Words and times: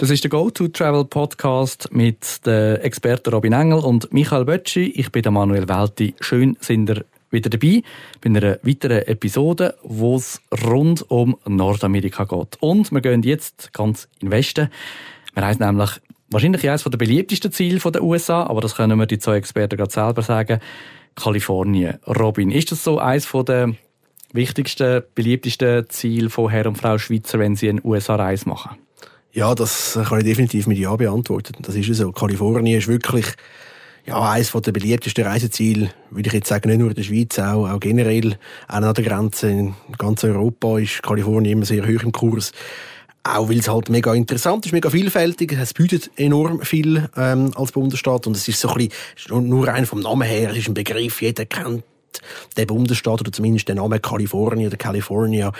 Das 0.00 0.08
ist 0.08 0.24
der 0.24 0.30
Go-To-Travel-Podcast 0.30 1.92
mit 1.92 2.46
den 2.46 2.76
Experten 2.76 3.34
Robin 3.34 3.52
Engel 3.52 3.80
und 3.80 4.10
Michael 4.14 4.46
Bötschi. 4.46 4.84
Ich 4.96 5.12
bin 5.12 5.20
der 5.20 5.30
Manuel 5.30 5.68
Welti. 5.68 6.14
Schön 6.20 6.56
sind 6.58 6.88
ihr 6.88 7.04
wieder 7.30 7.50
dabei 7.50 7.82
bei 8.22 8.30
einer 8.30 8.58
weiteren 8.62 9.02
Episode, 9.02 9.74
wo 9.82 10.16
es 10.16 10.40
rund 10.64 11.10
um 11.10 11.36
Nordamerika 11.44 12.24
geht. 12.24 12.56
Und 12.60 12.90
wir 12.92 13.02
gehen 13.02 13.22
jetzt 13.24 13.74
ganz 13.74 14.08
in 14.20 14.28
den 14.28 14.38
Westen. 14.38 14.70
Wir 15.34 15.46
haben 15.46 15.58
nämlich 15.58 15.90
wahrscheinlich 16.30 16.66
eines 16.66 16.84
der 16.84 16.96
beliebtesten 16.96 17.52
Ziele 17.52 17.78
der 17.78 18.02
USA, 18.02 18.44
aber 18.44 18.62
das 18.62 18.76
können 18.76 18.98
wir 18.98 19.04
die 19.04 19.18
zwei 19.18 19.36
Experten 19.36 19.76
gerade 19.76 19.92
selber 19.92 20.22
sagen. 20.22 20.60
Kalifornien. 21.14 21.98
Robin, 22.06 22.50
ist 22.50 22.72
das 22.72 22.82
so 22.82 22.98
eines 22.98 23.30
der 23.30 23.74
wichtigsten, 24.32 25.02
beliebtesten 25.14 25.90
Ziele 25.90 26.30
von 26.30 26.48
Herr 26.48 26.64
und 26.64 26.78
Frau 26.78 26.96
Schweizer, 26.96 27.38
wenn 27.38 27.54
sie 27.54 27.68
eine 27.68 27.84
USA-Reise 27.84 28.48
machen? 28.48 28.79
Ja, 29.32 29.54
das 29.54 29.98
kann 30.08 30.18
ich 30.18 30.24
definitiv 30.24 30.66
mit 30.66 30.78
Ja 30.78 30.96
beantworten. 30.96 31.54
Das 31.62 31.74
ist 31.74 31.94
so. 31.94 32.10
Kalifornien 32.12 32.78
ist 32.78 32.88
wirklich 32.88 33.26
ja, 34.06 34.30
eines 34.30 34.50
der 34.50 34.72
beliebtesten 34.72 35.24
Reiseziele, 35.24 35.90
würde 36.10 36.28
ich 36.28 36.32
jetzt 36.32 36.48
sagen, 36.48 36.68
nicht 36.68 36.78
nur 36.78 36.88
in 36.88 36.94
der 36.94 37.02
Schweiz, 37.02 37.38
auch, 37.38 37.68
auch 37.68 37.80
generell 37.80 38.38
auch 38.66 38.74
an 38.74 38.94
der 38.94 39.04
Grenze 39.04 39.50
in 39.50 39.74
ganz 39.98 40.24
Europa 40.24 40.78
ist 40.78 41.02
Kalifornien 41.02 41.58
immer 41.58 41.66
sehr 41.66 41.84
hoch 41.84 42.02
im 42.02 42.12
Kurs. 42.12 42.52
Auch 43.22 43.50
weil 43.50 43.58
es 43.58 43.68
halt 43.68 43.90
mega 43.90 44.14
interessant 44.14 44.64
ist, 44.64 44.72
mega 44.72 44.88
vielfältig. 44.88 45.52
Es 45.52 45.74
bietet 45.74 46.10
enorm 46.16 46.62
viel 46.62 47.08
ähm, 47.16 47.52
als 47.54 47.72
Bundesstaat 47.72 48.26
und 48.26 48.34
es 48.34 48.48
ist 48.48 48.58
so 48.58 48.70
ein 48.70 48.88
bisschen, 48.88 49.48
nur 49.48 49.68
rein 49.68 49.84
vom 49.84 50.00
Namen 50.00 50.26
her, 50.26 50.50
es 50.50 50.56
ist 50.56 50.68
ein 50.68 50.74
Begriff, 50.74 51.20
jeder 51.20 51.44
kennt 51.44 51.84
den 52.56 52.66
Bundesstaat 52.66 53.20
oder 53.20 53.32
zumindest 53.32 53.68
den 53.68 53.76
Namen 53.76 54.00
Kalifornien 54.00 54.68
oder 54.68 54.76
California 54.76 55.52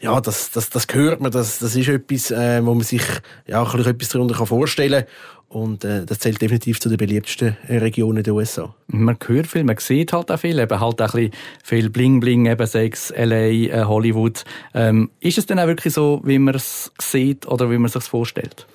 ja, 0.00 0.20
das, 0.20 0.50
das, 0.50 0.70
das 0.70 0.86
hört 0.92 1.20
man, 1.20 1.30
das, 1.30 1.58
das 1.58 1.74
ist 1.74 1.88
etwas, 1.88 2.30
äh, 2.30 2.64
wo 2.64 2.74
man 2.74 2.84
sich 2.84 3.02
ja, 3.46 3.62
etwas 3.62 4.08
darunter 4.10 4.46
vorstellen 4.46 5.04
kann. 5.04 5.12
Und 5.48 5.84
äh, 5.84 6.04
das 6.04 6.18
zählt 6.18 6.42
definitiv 6.42 6.80
zu 6.80 6.88
den 6.88 6.98
beliebtesten 6.98 7.56
äh, 7.68 7.78
Regionen 7.78 8.22
der 8.22 8.34
USA. 8.34 8.74
Man 8.88 9.16
hört 9.26 9.46
viel, 9.46 9.64
man 9.64 9.78
sieht 9.78 10.12
halt 10.12 10.30
auch 10.30 10.38
viel, 10.38 10.58
eben 10.58 10.80
halt 10.80 11.00
auch 11.00 11.14
ein 11.14 11.30
bisschen 11.30 11.42
viel 11.62 11.88
Bling-Bling, 11.88 12.46
eben 12.46 12.66
Sex, 12.66 13.10
L.A., 13.10 13.36
äh, 13.36 13.84
Hollywood. 13.84 14.44
Ähm, 14.74 15.10
ist 15.20 15.38
es 15.38 15.46
denn 15.46 15.58
auch 15.60 15.66
wirklich 15.66 15.94
so, 15.94 16.20
wie 16.24 16.38
man 16.38 16.54
es 16.54 16.92
sieht 17.00 17.46
oder 17.46 17.70
wie 17.70 17.78
man 17.78 17.86
es 17.86 17.92
sich 17.92 18.02
vorstellt? 18.04 18.66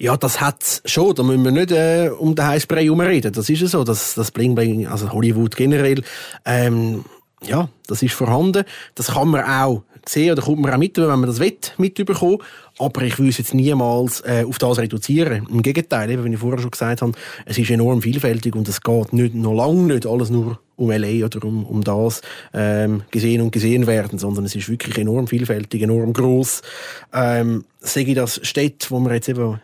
Ja, 0.00 0.16
das 0.16 0.40
hat's 0.40 0.80
schon. 0.84 1.14
Da 1.14 1.24
müssen 1.24 1.44
wir 1.44 1.50
nicht 1.50 1.72
äh, 1.72 2.10
um 2.16 2.36
den 2.36 2.46
Heißbrei 2.46 2.84
herumreden. 2.84 3.32
Das 3.32 3.50
ist 3.50 3.60
ja 3.60 3.66
so. 3.66 3.82
Das, 3.82 4.14
das 4.14 4.30
Bling 4.30 4.54
Bling, 4.54 4.86
also 4.86 5.12
Hollywood 5.12 5.56
generell, 5.56 6.02
ähm, 6.44 7.04
ja, 7.42 7.68
das 7.88 8.02
ist 8.02 8.14
vorhanden. 8.14 8.64
Das 8.94 9.08
kann 9.08 9.28
man 9.28 9.44
auch 9.44 9.82
sehen 10.08 10.32
oder 10.32 10.42
kommt 10.42 10.60
man 10.60 10.72
auch 10.72 10.78
mit, 10.78 10.96
wenn 10.96 11.06
man 11.06 11.26
das 11.26 11.40
will, 11.40 11.56
mitbekommen. 11.76 12.38
Aber 12.78 13.02
ich 13.02 13.18
will 13.18 13.28
es 13.28 13.38
jetzt 13.38 13.54
niemals 13.54 14.20
äh, 14.20 14.44
auf 14.46 14.58
das 14.58 14.78
reduzieren. 14.78 15.46
Im 15.50 15.62
Gegenteil, 15.62 16.10
eben, 16.10 16.24
wie 16.24 16.32
ich 16.32 16.38
vorher 16.38 16.60
schon 16.60 16.70
gesagt 16.70 17.02
habe, 17.02 17.12
es 17.44 17.58
ist 17.58 17.70
enorm 17.70 18.02
vielfältig 18.02 18.54
und 18.54 18.68
es 18.68 18.80
geht 18.80 19.12
nicht, 19.12 19.34
noch 19.34 19.54
lange 19.54 19.94
nicht 19.94 20.06
alles 20.06 20.30
nur 20.30 20.58
um 20.76 20.90
LA 20.90 21.24
oder 21.24 21.44
um, 21.44 21.66
um 21.66 21.82
das 21.82 22.22
ähm, 22.54 23.02
gesehen 23.10 23.42
und 23.42 23.50
gesehen 23.50 23.86
werden, 23.88 24.18
sondern 24.18 24.44
es 24.44 24.54
ist 24.54 24.68
wirklich 24.68 24.96
enorm 24.96 25.26
vielfältig, 25.26 25.82
enorm 25.82 26.12
groß. 26.12 26.62
Ähm, 27.12 27.64
sage 27.80 28.06
ich 28.06 28.14
das 28.14 28.40
Städte, 28.46 28.90
wo 28.90 28.98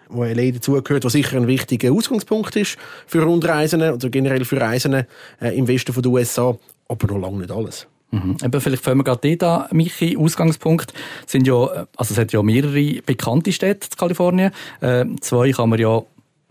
wo 0.09 0.25
LA 0.25 0.51
dazugehört, 0.51 1.05
was 1.05 1.13
sicher 1.13 1.37
ein 1.37 1.47
wichtiger 1.47 1.93
Ausgangspunkt 1.93 2.57
ist 2.57 2.77
für 3.07 3.23
Rundreisende 3.23 3.95
oder 3.95 4.11
generell 4.11 4.45
für 4.45 4.61
Reisende 4.61 5.07
äh, 5.41 5.57
im 5.57 5.69
Westen 5.69 5.95
der 5.95 6.11
USA, 6.11 6.59
aber 6.89 7.07
noch 7.07 7.21
lange 7.21 7.39
nicht 7.39 7.53
alles. 7.53 7.87
Mhm. 8.11 8.37
Eben, 8.43 8.61
vielleicht 8.61 8.85
fangen 8.85 8.99
wir 8.99 9.05
gerade 9.05 9.37
da, 9.37 9.69
Michi. 9.73 10.17
Ausgangspunkt 10.17 10.93
sind 11.27 11.47
ja, 11.47 11.87
also 11.97 12.15
es 12.15 12.19
hat 12.19 12.33
ja 12.33 12.43
mehrere 12.43 13.03
bekannte 13.03 13.53
Städte 13.53 13.89
in 13.91 13.97
Kalifornien. 13.97 14.53
Äh, 14.81 15.07
zwei 15.21 15.51
kann 15.51 15.71
man 15.71 15.79
ja, 15.79 16.03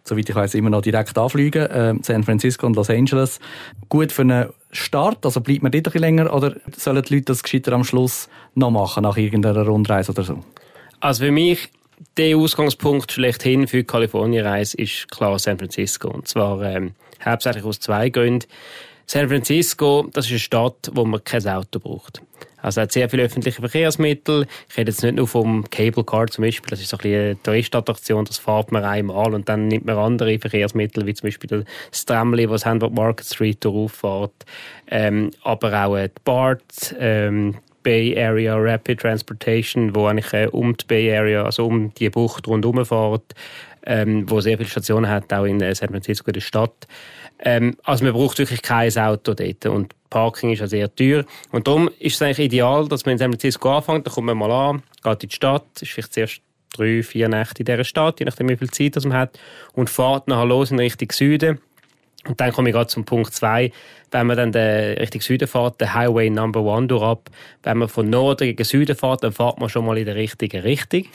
soweit 0.03 0.29
ich 0.29 0.35
weiß, 0.35 0.55
immer 0.55 0.69
noch 0.69 0.81
direkt 0.81 1.17
anfliegen. 1.17 1.65
Äh, 1.65 1.95
San 2.01 2.23
Francisco 2.23 2.65
und 2.65 2.75
Los 2.75 2.89
Angeles. 2.89 3.39
Gut 3.89 4.11
für 4.11 4.23
einen 4.23 4.49
Start, 4.71 5.25
also 5.25 5.39
bleibt 5.39 5.63
man 5.63 5.71
dort 5.71 5.81
ein 5.81 5.83
bisschen 5.83 6.01
länger 6.01 6.33
oder 6.33 6.55
sollen 6.75 7.03
die 7.03 7.15
Leute 7.15 7.25
das 7.25 7.43
gescheiter 7.43 7.73
am 7.73 7.83
Schluss 7.83 8.27
noch 8.55 8.71
machen, 8.71 9.03
nach 9.03 9.17
irgendeiner 9.17 9.65
Rundreise 9.65 10.11
oder 10.11 10.23
so? 10.23 10.43
Also 10.99 11.25
für 11.25 11.31
mich 11.31 11.69
der 12.17 12.37
Ausgangspunkt 12.37 13.11
schlechthin 13.11 13.67
für 13.67 13.77
die 13.77 13.83
Kalifornienreise 13.83 14.77
ist 14.77 15.09
klar 15.11 15.37
San 15.39 15.57
Francisco. 15.57 16.09
Und 16.09 16.27
zwar 16.27 16.61
ähm, 16.63 16.93
hauptsächlich 17.23 17.63
aus 17.63 17.79
zwei 17.79 18.09
Gründen. 18.09 18.47
San 19.05 19.27
Francisco, 19.27 20.07
das 20.13 20.25
ist 20.25 20.31
eine 20.31 20.39
Stadt, 20.39 20.91
wo 20.93 21.05
man 21.05 21.23
kein 21.23 21.47
Auto 21.47 21.79
braucht. 21.79 22.21
Also 22.63 22.81
hat 22.81 22.93
sehr 22.93 23.09
viele 23.09 23.23
öffentliche 23.23 23.59
Verkehrsmittel. 23.59 24.47
Ich 24.69 24.77
rede 24.77 24.89
jetzt 24.89 25.03
nicht 25.03 25.15
nur 25.15 25.27
vom 25.27 25.69
Cable 25.69 26.05
Car 26.05 26.27
zum 26.27 26.45
Beispiel, 26.45 26.69
das 26.69 26.79
ist 26.79 26.89
so 26.89 26.97
eine 26.97 27.37
Touristattraktion, 27.43 28.23
das 28.23 28.37
fährt 28.37 28.71
man 28.71 28.85
einmal 28.85 29.33
und 29.33 29.49
dann 29.49 29.67
nimmt 29.67 29.85
man 29.85 29.97
andere 29.97 30.39
Verkehrsmittel, 30.39 31.05
wie 31.05 31.13
zum 31.13 31.27
Beispiel 31.27 31.65
das 31.91 32.05
Tramli, 32.05 32.47
das 32.47 32.65
Hamburg 32.65 32.93
Market 32.93 33.25
Street 33.27 33.63
durchfährt, 33.65 34.45
ähm, 34.89 35.31
aber 35.43 35.85
auch 35.85 35.97
die 35.97 36.09
BART, 36.23 36.95
ähm, 36.97 37.55
Bay 37.83 38.17
Area 38.17 38.55
Rapid 38.55 39.01
Transportation, 39.01 39.93
wo 39.93 40.07
eigentlich 40.07 40.33
äh, 40.33 40.47
um 40.47 40.75
die 40.75 40.85
Bay 40.85 41.15
Area, 41.15 41.43
also 41.43 41.65
um 41.67 41.93
die 41.93 42.09
Bucht 42.09 42.47
rundherum 42.47 42.85
fährt, 42.85 43.35
ähm, 43.85 44.29
wo 44.29 44.39
sehr 44.39 44.57
viele 44.57 44.69
Stationen 44.69 45.09
hat, 45.09 45.31
auch 45.33 45.43
in 45.43 45.61
äh, 45.61 45.75
San 45.75 45.89
Francisco, 45.89 46.31
der 46.31 46.39
Stadt. 46.39 46.87
Ähm, 47.43 47.75
also 47.83 48.05
man 48.05 48.13
braucht 48.13 48.39
wirklich 48.39 48.61
kein 48.61 48.95
Auto 48.97 49.33
dort 49.33 49.65
und 49.65 49.93
Parking 50.09 50.51
ist 50.51 50.59
ja 50.59 50.67
sehr 50.67 50.93
teuer. 50.95 51.25
Und 51.51 51.67
darum 51.67 51.89
ist 51.99 52.15
es 52.15 52.21
eigentlich 52.21 52.45
ideal, 52.47 52.87
dass 52.87 53.05
man 53.05 53.13
in 53.13 53.17
San 53.17 53.31
Francisco 53.31 53.75
anfängt, 53.75 54.07
dann 54.07 54.13
kommt 54.13 54.27
man 54.27 54.37
mal 54.37 54.51
an, 54.51 54.83
geht 55.03 55.23
in 55.23 55.29
die 55.29 55.35
Stadt, 55.35 55.65
ist 55.81 55.91
vielleicht 55.91 56.13
zuerst 56.13 56.41
drei, 56.73 57.03
vier 57.03 57.27
Nächte 57.29 57.59
in 57.59 57.65
dieser 57.65 57.83
Stadt, 57.83 58.19
je 58.19 58.25
nachdem 58.25 58.49
wie 58.49 58.57
viel 58.57 58.69
Zeit 58.69 58.95
das 58.95 59.05
man 59.05 59.17
hat, 59.17 59.39
und 59.73 59.89
fährt 59.89 60.27
nachher 60.27 60.45
los 60.45 60.71
in 60.71 60.79
Richtung 60.79 61.11
Süden. 61.11 61.59
Und 62.25 62.39
dann 62.39 62.53
komme 62.53 62.69
ich 62.69 62.73
gerade 62.73 62.87
zum 62.87 63.03
Punkt 63.03 63.33
2. 63.33 63.71
Wenn 64.13 64.27
man 64.27 64.37
dann 64.37 64.51
den 64.51 64.97
Richtung 64.99 65.21
Süden 65.21 65.47
fährt, 65.47 65.81
den 65.81 65.93
Highway 65.93 66.29
Number 66.29 66.61
One 66.61 66.85
durchab, 66.85 67.31
wenn 67.63 67.79
man 67.79 67.87
von 67.87 68.09
Norden 68.09 68.45
gegen 68.45 68.63
Süden 68.63 68.95
fährt, 68.95 69.23
dann 69.23 69.31
fährt 69.31 69.59
man 69.59 69.69
schon 69.69 69.85
mal 69.85 69.97
in 69.97 70.05
der 70.05 70.15
richtigen 70.15 70.61
Richtung. 70.61 71.05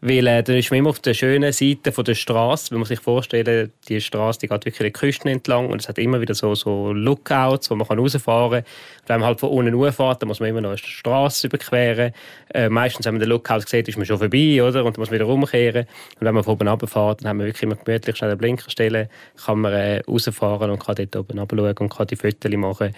Weil 0.00 0.26
äh, 0.26 0.42
dann 0.42 0.56
ist 0.56 0.70
man 0.70 0.78
immer 0.78 0.90
auf 0.90 1.00
der 1.00 1.14
schönen 1.14 1.52
Seite 1.52 1.90
von 1.90 2.04
der 2.04 2.14
Straße. 2.14 2.74
Man 2.74 2.84
sich 2.84 3.00
vorstellen, 3.00 3.72
die 3.88 4.00
Straße, 4.00 4.40
die 4.40 4.48
geht 4.48 4.66
wirklich 4.66 4.92
die 4.92 4.92
Küsten 4.92 5.30
entlang 5.30 5.68
und 5.68 5.80
es 5.80 5.88
hat 5.88 5.98
immer 5.98 6.20
wieder 6.20 6.34
so, 6.34 6.54
so 6.54 6.92
Lookouts, 6.92 7.70
wo 7.70 7.76
man 7.76 7.88
kann 7.88 7.98
rausfahren 7.98 8.62
kann. 8.62 8.72
Wenn 9.06 9.20
man 9.20 9.28
halt 9.28 9.40
von 9.40 9.50
unten 9.50 9.74
hochfährt, 9.74 10.20
dann 10.20 10.28
muss 10.28 10.40
man 10.40 10.50
immer 10.50 10.60
noch 10.60 10.70
eine 10.70 10.78
Straße 10.78 11.46
überqueren. 11.46 12.12
Äh, 12.52 12.68
meistens, 12.68 13.06
wenn 13.06 13.14
man 13.14 13.20
den 13.20 13.30
Lookout 13.30 13.60
sieht, 13.66 13.88
ist 13.88 13.96
man 13.96 14.06
schon 14.06 14.18
vorbei, 14.18 14.62
oder? 14.62 14.84
Und 14.84 14.96
dann 14.96 15.00
muss 15.00 15.10
man 15.10 15.18
wieder 15.18 15.24
rumkehren. 15.24 15.86
Und 16.20 16.26
wenn 16.26 16.34
man 16.34 16.44
von 16.44 16.54
oben 16.54 16.68
runterfährt, 16.68 17.22
dann 17.22 17.30
haben 17.30 17.38
wir 17.38 17.46
wirklich 17.46 17.62
immer 17.62 17.76
gemütlich 17.76 18.16
schnell 18.16 18.30
den 18.30 18.38
Blinker 18.38 18.70
stellen, 18.70 19.08
kann 19.44 19.60
man 19.60 19.72
äh, 19.72 20.02
rausfahren 20.06 20.70
und 20.70 20.78
kann 20.78 20.94
dort 20.96 21.16
oben 21.16 21.38
runter 21.38 21.80
und 21.80 21.88
kann 21.88 22.06
die 22.06 22.16
Fotos 22.16 22.45
machen. 22.50 22.94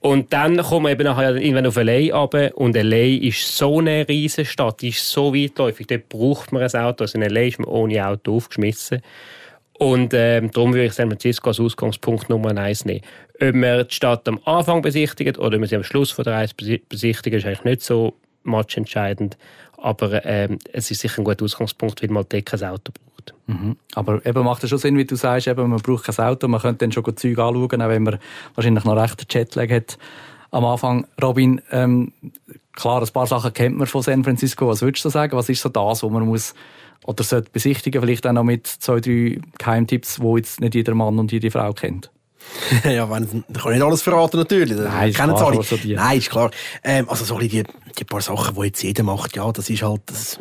Und 0.00 0.32
dann 0.32 0.56
kommt 0.58 0.84
man 0.84 0.92
eben 0.92 1.04
nachher 1.04 1.36
irgendwann 1.36 1.66
auf 1.66 1.76
L.A. 1.76 2.16
runter 2.16 2.56
und 2.56 2.74
L.A. 2.74 3.26
ist 3.26 3.56
so 3.56 3.78
eine 3.78 4.08
riesige 4.08 4.46
Stadt, 4.46 4.80
die 4.80 4.88
ist 4.88 5.08
so 5.08 5.34
weitläufig, 5.34 5.86
dort 5.86 6.08
braucht 6.08 6.52
man 6.52 6.62
ein 6.62 6.80
Auto. 6.80 7.04
Also 7.04 7.18
in 7.18 7.22
L.A. 7.22 7.42
ist 7.42 7.58
man 7.58 7.68
ohne 7.68 8.06
Auto 8.06 8.36
aufgeschmissen. 8.36 9.02
Und 9.78 10.12
ähm, 10.12 10.50
darum 10.50 10.74
würde 10.74 10.86
ich 10.86 10.92
San 10.92 11.08
Francisco 11.08 11.48
als 11.48 11.60
Ausgangspunkt 11.60 12.28
Nummer 12.28 12.54
eins 12.54 12.84
nehmen. 12.84 13.00
Ob 13.40 13.54
man 13.54 13.86
die 13.88 13.94
Stadt 13.94 14.28
am 14.28 14.38
Anfang 14.44 14.82
besichtigt 14.82 15.38
oder 15.38 15.54
ob 15.54 15.60
man 15.60 15.68
sie 15.68 15.76
am 15.76 15.84
Schluss 15.84 16.10
von 16.10 16.24
der 16.24 16.34
Reise 16.34 16.54
besichtigt, 16.54 17.34
ist 17.34 17.46
eigentlich 17.46 17.64
nicht 17.64 17.82
so 17.82 18.14
entscheidend. 18.76 19.38
Aber 19.80 20.24
ähm, 20.24 20.58
es 20.72 20.90
ist 20.90 21.00
sicher 21.00 21.20
ein 21.20 21.24
guter 21.24 21.44
Ausgangspunkt, 21.44 22.02
weil 22.02 22.10
man 22.10 22.24
dort 22.28 22.46
kein 22.46 22.64
Auto 22.64 22.92
braucht. 22.92 23.34
Mhm. 23.46 23.76
Aber 23.94 24.24
eben 24.24 24.44
macht 24.44 24.62
es 24.64 24.70
schon 24.70 24.78
Sinn, 24.78 24.96
wie 24.96 25.04
du 25.04 25.16
sagst, 25.16 25.48
eben, 25.48 25.68
man 25.68 25.80
braucht 25.80 26.04
kein 26.04 26.24
Auto, 26.24 26.48
man 26.48 26.60
könnte 26.60 26.84
dann 26.84 26.92
schon 26.92 27.04
Zeug 27.16 27.38
anschauen, 27.38 27.82
auch 27.82 27.88
wenn 27.88 28.02
man 28.02 28.18
wahrscheinlich 28.54 28.84
noch 28.84 28.96
recht 28.96 29.32
Jetlag 29.32 29.70
hat 29.70 29.98
am 30.50 30.64
Anfang. 30.64 31.06
Robin, 31.22 31.60
ähm, 31.70 32.12
klar, 32.74 33.02
ein 33.02 33.08
paar 33.08 33.26
Sachen 33.26 33.52
kennt 33.52 33.78
man 33.78 33.86
von 33.86 34.02
San 34.02 34.24
Francisco. 34.24 34.68
Was 34.68 34.82
würdest 34.82 35.04
du 35.04 35.08
sagen? 35.08 35.36
Was 35.36 35.48
ist 35.48 35.62
so 35.62 35.68
das, 35.68 36.02
wo 36.02 36.10
man 36.10 36.26
muss 36.26 36.54
oder 37.06 37.24
sollte 37.24 37.50
besichtigen, 37.50 38.02
vielleicht 38.02 38.26
auch 38.26 38.32
noch 38.32 38.44
mit 38.44 38.66
zwei, 38.66 39.00
drei 39.00 39.40
Geheimtipps, 39.58 40.16
die 40.16 40.36
jetzt 40.36 40.60
nicht 40.60 40.74
jeder 40.74 40.94
Mann 40.94 41.18
und 41.18 41.32
jede 41.32 41.50
Frau 41.50 41.72
kennt? 41.72 42.10
ja, 42.84 43.10
wenn, 43.10 43.44
ich 43.48 43.60
kann 43.62 43.72
nicht 43.72 43.82
alles 43.82 44.02
verraten, 44.02 44.38
natürlich. 44.38 44.76
Nein, 44.76 45.10
ist 45.10 45.16
klar, 45.16 45.42
alle. 45.42 45.62
So 45.62 45.78
Nein, 45.84 46.18
ist 46.18 46.30
klar. 46.30 46.50
Ähm, 46.82 47.08
also 47.08 47.24
so 47.24 47.38
die, 47.38 47.48
die 47.98 48.04
paar 48.04 48.20
Sachen, 48.20 48.54
die 48.54 48.62
jetzt 48.62 48.82
jeder 48.82 49.02
macht, 49.02 49.36
ja, 49.36 49.50
das 49.52 49.70
ist 49.70 49.82
halt, 49.82 50.02
das 50.06 50.38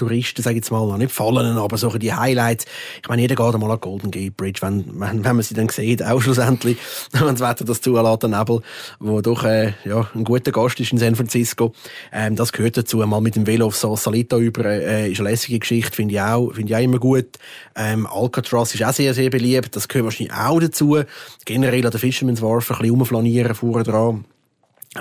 Touristen, 0.00 0.42
sage 0.42 0.56
ich 0.56 0.62
jetzt 0.62 0.70
mal, 0.70 0.86
noch 0.86 0.96
nicht 0.96 1.12
fallen, 1.12 1.58
aber 1.58 1.76
so 1.76 1.90
die 1.90 2.14
Highlights, 2.14 2.64
ich 3.02 3.08
meine, 3.08 3.22
jeder 3.22 3.34
geht 3.34 3.54
einmal 3.54 3.70
an 3.70 3.80
Golden 3.80 4.10
Gate 4.10 4.34
Bridge, 4.34 4.62
wenn, 4.62 4.84
wenn, 4.98 5.24
wenn 5.24 5.36
man 5.36 5.42
sie 5.42 5.54
dann 5.54 5.68
sieht, 5.68 6.02
auch 6.02 6.20
schlussendlich, 6.22 6.78
wenn 7.12 7.26
das 7.36 7.40
Wetter 7.40 7.64
das 7.64 7.82
zulässt, 7.82 8.22
der 8.22 8.30
Nebel, 8.30 8.62
wo 8.98 9.20
doch 9.20 9.44
äh, 9.44 9.74
ja, 9.84 10.08
ein 10.14 10.24
guter 10.24 10.52
Gast 10.52 10.80
ist 10.80 10.92
in 10.92 10.98
San 10.98 11.16
Francisco, 11.16 11.74
ähm, 12.12 12.34
das 12.34 12.52
gehört 12.52 12.78
dazu, 12.78 12.98
mal 12.98 13.20
mit 13.20 13.36
dem 13.36 13.46
Velo 13.46 13.66
auf 13.66 13.76
Sausalito 13.76 14.38
über, 14.38 14.64
äh, 14.64 15.10
ist 15.10 15.20
eine 15.20 15.30
lässige 15.30 15.58
Geschichte, 15.58 15.94
finde 15.94 16.14
ich 16.14 16.20
auch, 16.20 16.52
finde 16.52 16.72
ich 16.72 16.76
auch 16.76 16.82
immer 16.82 16.98
gut. 16.98 17.38
Ähm, 17.76 18.06
Alcatraz 18.06 18.74
ist 18.74 18.82
auch 18.82 18.92
sehr, 18.94 19.12
sehr 19.12 19.28
beliebt, 19.28 19.76
das 19.76 19.86
gehört 19.86 20.06
wahrscheinlich 20.06 20.34
auch 20.34 20.60
dazu. 20.60 20.98
Generell 21.44 21.84
an 21.84 21.90
der 21.90 22.00
Fisherman's 22.00 22.40
Wharf 22.40 22.70
ein 22.70 22.78
bisschen 22.78 22.94
rumflanieren 22.94 23.54
vorne 23.54 23.84
dran. 23.84 24.24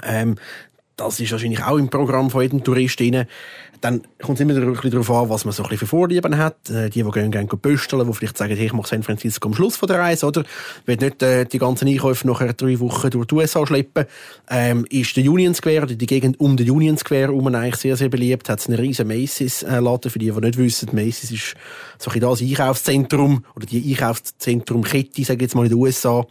Ähm, 0.03 0.35
das 0.99 1.19
ist 1.19 1.31
wahrscheinlich 1.31 1.63
auch 1.63 1.77
im 1.77 1.89
Programm 1.89 2.29
von 2.29 2.41
jedem 2.41 2.63
Tourist 2.63 2.99
drin. 2.99 3.25
dann 3.81 4.01
kommt 4.21 4.37
es 4.37 4.41
immer 4.41 4.55
ein 4.55 4.73
bisschen 4.73 4.91
darauf 4.91 5.09
an, 5.09 5.29
was 5.29 5.45
man 5.45 5.53
so 5.53 5.63
ein 5.63 5.69
bisschen 5.69 5.87
für 5.87 5.87
Vorlieben 5.87 6.37
hat. 6.37 6.69
Äh, 6.69 6.89
die, 6.89 7.03
die 7.03 7.11
gehen, 7.11 7.31
gehen 7.31 7.47
büsteln, 7.47 8.05
die 8.05 8.13
vielleicht 8.13 8.37
sagen, 8.37 8.55
hey, 8.55 8.65
ich 8.65 8.73
mache 8.73 8.89
San 8.89 9.03
Francisco 9.03 9.47
am 9.47 9.53
Schluss 9.53 9.77
von 9.77 9.87
der 9.87 9.99
Reise, 9.99 10.25
oder? 10.25 10.43
Will 10.85 10.97
nicht 10.97 11.23
äh, 11.23 11.45
die 11.45 11.59
ganzen 11.59 11.87
Einkäufe 11.87 12.27
nachher 12.27 12.53
drei 12.53 12.79
Wochen 12.79 13.09
durch 13.09 13.27
die 13.27 13.35
USA 13.35 13.65
schleppen. 13.65 14.05
Ähm, 14.49 14.85
ist 14.89 15.15
der 15.15 15.23
Union 15.23 15.53
Square, 15.53 15.83
oder 15.83 15.95
die 15.95 16.05
Gegend 16.05 16.39
um 16.39 16.57
den 16.57 16.69
Union 16.69 16.97
Square 16.97 17.21
herum 17.21 17.47
eigentlich 17.47 17.77
sehr, 17.77 17.95
sehr 17.95 18.09
beliebt. 18.09 18.49
Hat 18.49 18.59
es 18.59 18.67
einen 18.67 18.79
riesen 18.79 19.07
Macy's-Laden, 19.07 20.11
für 20.11 20.19
die, 20.19 20.31
die 20.31 20.39
nicht 20.39 20.57
wissen. 20.57 20.89
Macy's 20.91 21.31
ist 21.31 21.55
so 21.97 22.11
ein 22.11 22.19
das 22.19 22.41
Einkaufszentrum, 22.41 23.45
oder 23.55 23.65
die 23.65 23.91
Einkaufszentrum-Kette, 23.91 25.23
sage 25.23 25.37
ich 25.37 25.41
jetzt 25.43 25.55
mal 25.55 25.63
in 25.63 25.69
den 25.69 25.77
USA, 25.77 26.25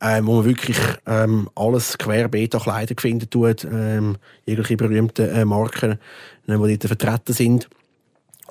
ähm, 0.00 0.26
wo 0.26 0.36
man 0.36 0.44
wirklich 0.44 0.78
ähm, 1.06 1.48
alles 1.54 1.96
querbeet 1.98 2.54
an 2.54 2.60
Kleider 2.60 2.94
finden 2.98 3.30
tut, 3.30 3.64
ähm, 3.64 4.07
jegliche 4.46 4.76
berühmten 4.76 5.28
äh, 5.28 5.44
Marken 5.44 5.98
die 6.46 6.54
dort 6.54 6.84
vertreten 6.84 7.32
sind. 7.34 7.68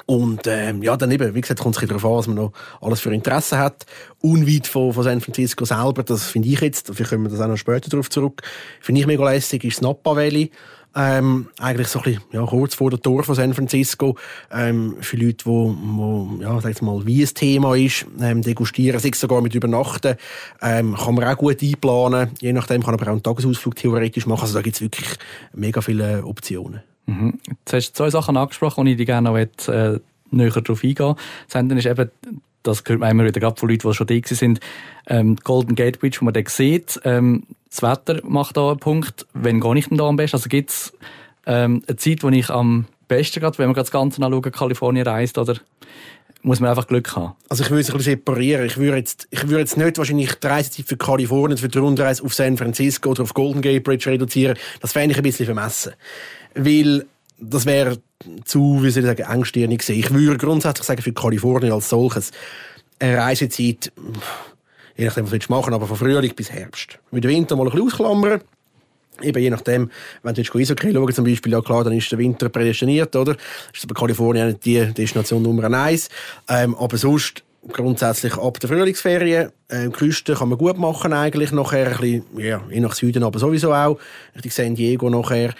Und 0.05 0.45
ähm, 0.45 0.83
ja, 0.83 0.95
dann 0.95 1.11
eben, 1.11 1.33
wie 1.33 1.41
gesagt, 1.41 1.59
kommt 1.59 1.75
es 1.81 1.87
darauf 1.87 2.05
an, 2.05 2.11
was 2.11 2.27
man 2.27 2.35
noch 2.35 2.53
alles 2.79 2.99
für 2.99 3.13
Interesse 3.13 3.57
hat. 3.57 3.85
Unweit 4.21 4.67
von, 4.67 4.93
von 4.93 5.03
San 5.03 5.19
Francisco 5.19 5.65
selber, 5.65 6.03
das 6.03 6.23
finde 6.23 6.49
ich 6.49 6.61
jetzt, 6.61 6.87
vielleicht 6.93 7.09
kommen 7.09 7.25
wir 7.25 7.31
das 7.31 7.41
auch 7.41 7.47
noch 7.47 7.57
später 7.57 7.89
darauf 7.89 8.09
zurück, 8.09 8.41
finde 8.79 9.01
ich 9.01 9.07
mega 9.07 9.29
lässig, 9.29 9.63
ist 9.63 9.77
das 9.77 9.81
Napa 9.81 10.15
Valley. 10.15 10.51
Ähm, 10.97 11.47
eigentlich 11.59 11.87
so 11.89 11.99
ein 11.99 12.05
bisschen, 12.05 12.23
ja, 12.31 12.43
kurz 12.43 12.73
vor 12.73 12.89
der 12.89 12.99
Tor 12.99 13.23
von 13.23 13.35
San 13.35 13.53
Francisco. 13.53 14.17
Ähm, 14.51 14.97
für 15.01 15.17
Leute, 15.17 15.45
wo, 15.45 15.75
wo 15.79 16.39
ja, 16.41 16.59
sag 16.59 16.81
mal, 16.81 17.05
wie 17.05 17.23
ein 17.23 17.33
Thema 17.33 17.75
ist, 17.75 18.07
ähm, 18.19 18.41
degustieren, 18.41 18.99
sich 18.99 19.13
sogar 19.15 19.41
mit 19.41 19.53
Übernachten, 19.53 20.15
ähm, 20.61 20.95
kann 20.95 21.13
man 21.13 21.25
auch 21.25 21.37
gut 21.37 21.61
einplanen. 21.61 22.31
Je 22.39 22.51
nachdem 22.51 22.81
kann 22.81 22.95
man 22.95 22.99
aber 22.99 23.11
auch 23.11 23.13
einen 23.13 23.23
Tagesausflug 23.23 23.75
theoretisch 23.75 24.25
machen. 24.25 24.41
Also 24.41 24.55
da 24.55 24.61
gibt 24.63 24.77
es 24.77 24.81
wirklich 24.81 25.07
mega 25.53 25.81
viele 25.81 26.25
Optionen. 26.25 26.81
Mhm. 27.05 27.39
Jetzt 27.47 27.73
hast 27.73 27.91
du 27.91 27.93
zwei 27.93 28.09
Sachen 28.09 28.35
angesprochen, 28.35 28.85
die 28.85 28.93
ich 28.93 29.05
gerne 29.05 29.29
noch 29.29 29.37
äh, 29.37 29.99
näher 30.31 30.49
darauf 30.49 30.83
eingehen 30.83 31.15
Das 31.47 31.55
eine 31.55 31.77
ist 31.77 31.85
eben, 31.85 32.09
das 32.67 32.83
hört 32.85 32.99
man 32.99 33.11
immer 33.11 33.25
wieder, 33.25 33.39
gerade 33.39 33.59
von 33.59 33.69
Leuten, 33.69 33.87
die 33.87 33.93
schon 33.95 34.07
da 34.07 34.15
sind, 34.23 34.59
ähm, 35.07 35.35
Golden 35.43 35.75
Gate 35.75 35.99
Bridge, 35.99 36.17
wo 36.21 36.25
man 36.25 36.33
den 36.33 36.45
sieht. 36.47 36.99
Ähm, 37.03 37.43
das 37.69 37.81
Wetter 37.81 38.21
macht 38.23 38.57
da 38.57 38.69
einen 38.69 38.79
Punkt. 38.79 39.25
Wenn 39.33 39.59
gehe 39.59 39.75
ich 39.77 39.87
denn 39.87 39.97
da 39.97 40.05
am 40.05 40.15
besten? 40.15 40.37
Also 40.37 40.49
gibt 40.49 40.69
es 40.69 40.93
ähm, 41.45 41.83
eine 41.87 41.97
Zeit, 41.97 42.23
wo 42.23 42.29
ich 42.29 42.49
am 42.49 42.85
besten 43.07 43.39
gehe, 43.39 43.51
wenn 43.57 43.67
man 43.67 43.75
das 43.75 43.91
Ganze 43.91 44.21
anschauen, 44.21 44.51
Kalifornien 44.51 45.07
reist, 45.07 45.37
oder 45.37 45.55
muss 46.43 46.59
man 46.59 46.69
einfach 46.69 46.87
Glück 46.87 47.15
haben? 47.15 47.33
Also 47.49 47.63
ich 47.63 47.69
würde 47.69 47.81
es 47.81 47.89
ein 47.89 47.97
bisschen 47.97 48.13
separieren. 48.13 48.65
Ich 48.65 48.77
würde 48.77 48.97
jetzt, 48.97 49.27
ich 49.31 49.43
würde 49.43 49.59
jetzt 49.59 49.77
nicht 49.77 49.97
wahrscheinlich 49.97 50.35
die 50.35 50.47
Reisezeit 50.47 50.85
für 50.85 50.97
Kalifornien, 50.97 51.57
für 51.57 51.67
die 51.67 51.77
Rundreise 51.77 52.23
auf 52.23 52.33
San 52.33 52.57
Francisco 52.57 53.09
oder 53.09 53.23
auf 53.23 53.33
Golden 53.33 53.61
Gate 53.61 53.83
Bridge 53.83 54.09
reduzieren. 54.09 54.57
Das 54.79 54.93
fände 54.93 55.11
ich 55.11 55.17
ein 55.17 55.23
bisschen 55.23 55.45
vermessen 55.45 55.93
weil 56.57 57.05
das 57.39 57.65
wäre 57.65 57.99
zu, 58.45 58.83
wie 58.83 58.89
soll 58.89 59.03
ich 59.03 59.17
sagen, 59.17 59.31
engstirnig 59.31 59.79
gewesen. 59.79 59.99
Ich 59.99 60.13
würde 60.13 60.37
grundsätzlich 60.37 60.85
sagen, 60.85 61.01
für 61.01 61.13
Kalifornien 61.13 61.73
als 61.73 61.89
solches 61.89 62.31
eine 62.99 63.17
Reisezeit, 63.17 63.91
je 64.95 65.05
nachdem, 65.05 65.31
was 65.31 65.39
du 65.39 65.45
machen 65.49 65.73
aber 65.73 65.87
von 65.87 65.97
Frühling 65.97 66.33
bis 66.35 66.51
Herbst. 66.51 66.99
Mit 67.11 67.23
dem 67.23 67.31
Winter 67.31 67.55
mal 67.55 67.65
ein 67.67 67.71
bisschen 67.71 67.87
ausklammern. 67.87 68.41
Eben 69.21 69.41
je 69.41 69.49
nachdem, 69.49 69.89
wenn 70.21 70.35
du 70.35 70.41
jetzt 70.41 70.55
Eishockey 70.55 70.93
schauen 70.93 71.13
zum 71.13 71.25
Beispiel, 71.25 71.51
ja 71.51 71.61
klar, 71.61 71.83
dann 71.83 71.93
ist 71.93 72.11
der 72.11 72.19
Winter 72.19 72.49
prädestiniert, 72.49 73.15
oder? 73.15 73.35
Ist 73.73 73.83
aber 73.83 73.95
Kalifornien 73.95 74.47
nicht 74.47 74.65
die 74.65 74.93
Destination 74.93 75.41
Nummer 75.41 75.71
eins. 75.71 76.09
Ähm, 76.47 76.75
aber 76.75 76.97
sonst 76.97 77.43
grundsätzlich 77.71 78.37
ab 78.37 78.59
der 78.59 78.69
Frühlingsferien. 78.69 79.51
Ähm, 79.69 79.91
Küste 79.91 80.35
kann 80.35 80.49
man 80.49 80.57
gut 80.57 80.77
machen 80.77 81.13
eigentlich. 81.13 81.51
Nachher 81.51 81.87
ein 81.87 81.97
bisschen, 81.97 82.23
ja, 82.37 82.61
je 82.69 82.79
nach 82.79 82.93
Süden 82.93 83.23
aber 83.23 83.39
sowieso 83.39 83.73
auch. 83.73 83.99
Richtig 84.35 84.53
San 84.53 84.75
Diego 84.75 85.09
nachher. 85.09 85.53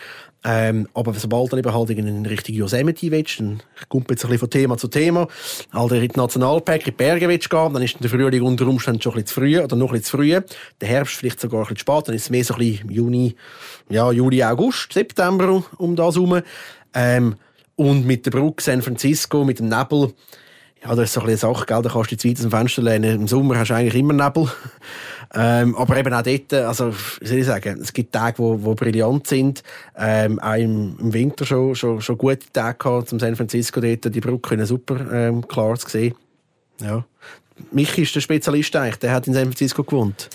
Ähm, 0.43 0.87
aber 0.93 1.13
sobald 1.13 1.51
du 1.51 1.57
eben 1.57 1.73
halt 1.73 1.89
in 1.89 2.25
Richtung 2.25 2.55
Yosemite 2.55 3.11
willst, 3.11 3.39
dann 3.39 3.61
kommt 3.89 4.09
jetzt 4.09 4.23
ein 4.23 4.29
bisschen 4.29 4.39
von 4.39 4.49
Thema 4.49 4.77
zu 4.77 4.87
Thema, 4.87 5.27
halt 5.73 5.91
in 5.91 6.07
die 6.07 6.17
Nationalpark, 6.19 6.79
in 6.81 6.85
die 6.85 6.91
Berge 6.91 7.27
willst 7.27 7.49
gehen, 7.49 7.73
dann 7.73 7.81
ist 7.81 7.97
der 7.99 8.09
Frühling 8.09 8.43
unter 8.43 8.67
Umständen 8.67 9.01
schon 9.01 9.13
ein 9.13 9.23
bisschen 9.23 9.27
zu 9.27 9.33
früh 9.41 9.59
oder 9.59 9.75
noch 9.75 9.87
ein 9.87 9.99
bisschen 9.99 10.05
zu 10.05 10.17
früh. 10.17 10.39
Der 10.79 10.87
Herbst 10.87 11.15
vielleicht 11.15 11.41
sogar 11.41 11.61
ein 11.61 11.63
bisschen 11.63 11.77
zu 11.77 11.81
spät, 11.81 12.07
dann 12.07 12.15
ist 12.15 12.23
es 12.23 12.29
mehr 12.29 12.43
so 12.43 12.53
ein 12.53 12.59
bisschen 12.59 12.91
Juni, 12.91 13.35
ja, 13.89 14.11
Juli, 14.11 14.43
August, 14.43 14.93
September 14.93 15.63
um 15.77 15.95
das 15.95 16.15
herum. 16.15 16.41
Ähm, 16.93 17.35
und 17.75 18.05
mit 18.05 18.25
der 18.25 18.31
Brücke 18.31 18.63
San 18.63 18.81
Francisco, 18.81 19.43
mit 19.43 19.59
dem 19.59 19.69
Nebel, 19.69 20.13
ja, 20.87 20.95
das 20.95 21.05
ist 21.05 21.13
so 21.13 21.21
ein 21.21 21.25
bisschen 21.27 21.49
eine 21.49 21.55
Sache, 21.55 21.65
gell? 21.65 21.81
da 21.81 21.89
kannst 21.89 22.11
du 22.11 22.15
dich 22.15 22.31
weit 22.31 22.37
aus 22.37 22.41
dem 22.43 22.51
Fenster 22.51 22.81
lehnen. 22.81 23.21
Im 23.21 23.27
Sommer 23.27 23.59
hast 23.59 23.69
du 23.69 23.75
eigentlich 23.75 23.95
immer 23.95 24.13
Nebel. 24.13 24.49
ähm, 25.35 25.75
aber 25.75 25.97
eben 25.97 26.13
auch 26.13 26.21
dort, 26.21 26.53
also, 26.53 26.93
wie 27.19 27.27
soll 27.27 27.37
ich 27.39 27.45
sagen, 27.45 27.79
es 27.81 27.91
gibt 27.91 28.13
Tage, 28.13 28.41
die, 28.41 28.63
die 28.63 28.75
brillant 28.75 29.27
sind. 29.27 29.63
Ähm, 29.97 30.39
auch 30.39 30.55
im, 30.55 30.97
im, 30.99 31.13
Winter 31.13 31.45
schon, 31.45 31.75
schon, 31.75 32.01
schon 32.01 32.17
gute 32.17 32.51
Tage 32.53 32.77
gehabt, 32.77 33.09
zum 33.09 33.19
San 33.19 33.35
Francisco 33.35 33.81
dort, 33.81 34.13
die 34.13 34.21
Brücke 34.21 34.65
super 34.65 35.11
ähm, 35.11 35.45
klar 35.47 35.77
zu 35.77 35.89
sehen. 35.89 36.15
Ja. 36.79 37.03
Michi 37.71 38.03
ist 38.03 38.15
der 38.15 38.21
Spezialist 38.21 38.75
eigentlich, 38.75 38.97
der 38.97 39.11
hat 39.11 39.27
in 39.27 39.33
San 39.33 39.45
Francisco 39.45 39.83
gewohnt. 39.83 40.29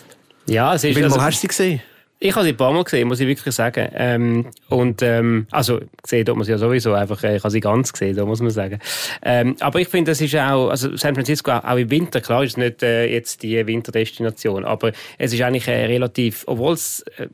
Ja, 0.46 0.74
es 0.74 0.84
ist... 0.84 0.96
Wie 0.96 1.04
also, 1.04 1.22
hast 1.22 1.38
du 1.38 1.40
sie 1.42 1.48
gesehen? 1.48 1.82
Ich 2.24 2.36
habe 2.36 2.44
sie 2.44 2.52
ein 2.52 2.56
paar 2.56 2.72
Mal 2.72 2.84
gesehen, 2.84 3.08
muss 3.08 3.18
ich 3.18 3.26
wirklich 3.26 3.52
sagen. 3.52 3.88
Ähm, 3.94 4.46
und, 4.68 5.02
ähm, 5.02 5.48
also, 5.50 5.80
gesehen 6.00 6.24
tut 6.24 6.36
man 6.36 6.44
sie 6.44 6.52
ja 6.52 6.58
sowieso 6.58 6.92
einfach, 6.92 7.20
äh, 7.24 7.36
ich 7.36 7.42
habe 7.42 7.50
sie 7.50 7.58
ganz 7.58 7.92
gesehen, 7.92 8.14
da 8.14 8.24
muss 8.24 8.40
man 8.40 8.50
sagen. 8.50 8.78
Ähm, 9.24 9.56
aber 9.58 9.80
ich 9.80 9.88
finde, 9.88 10.12
das 10.12 10.20
ist 10.20 10.36
auch, 10.36 10.68
also 10.68 10.96
San 10.96 11.16
Francisco 11.16 11.50
auch, 11.50 11.76
im 11.76 11.90
Winter, 11.90 12.20
klar 12.20 12.44
ist 12.44 12.52
es 12.52 12.56
nicht 12.58 12.84
äh, 12.84 13.06
jetzt 13.06 13.42
die 13.42 13.66
Winterdestination, 13.66 14.64
aber 14.64 14.92
es 15.18 15.32
ist 15.32 15.42
eigentlich 15.42 15.66
äh, 15.66 15.86
relativ, 15.86 16.44
obwohl 16.46 16.74
es, 16.74 17.04
äh, 17.16 17.26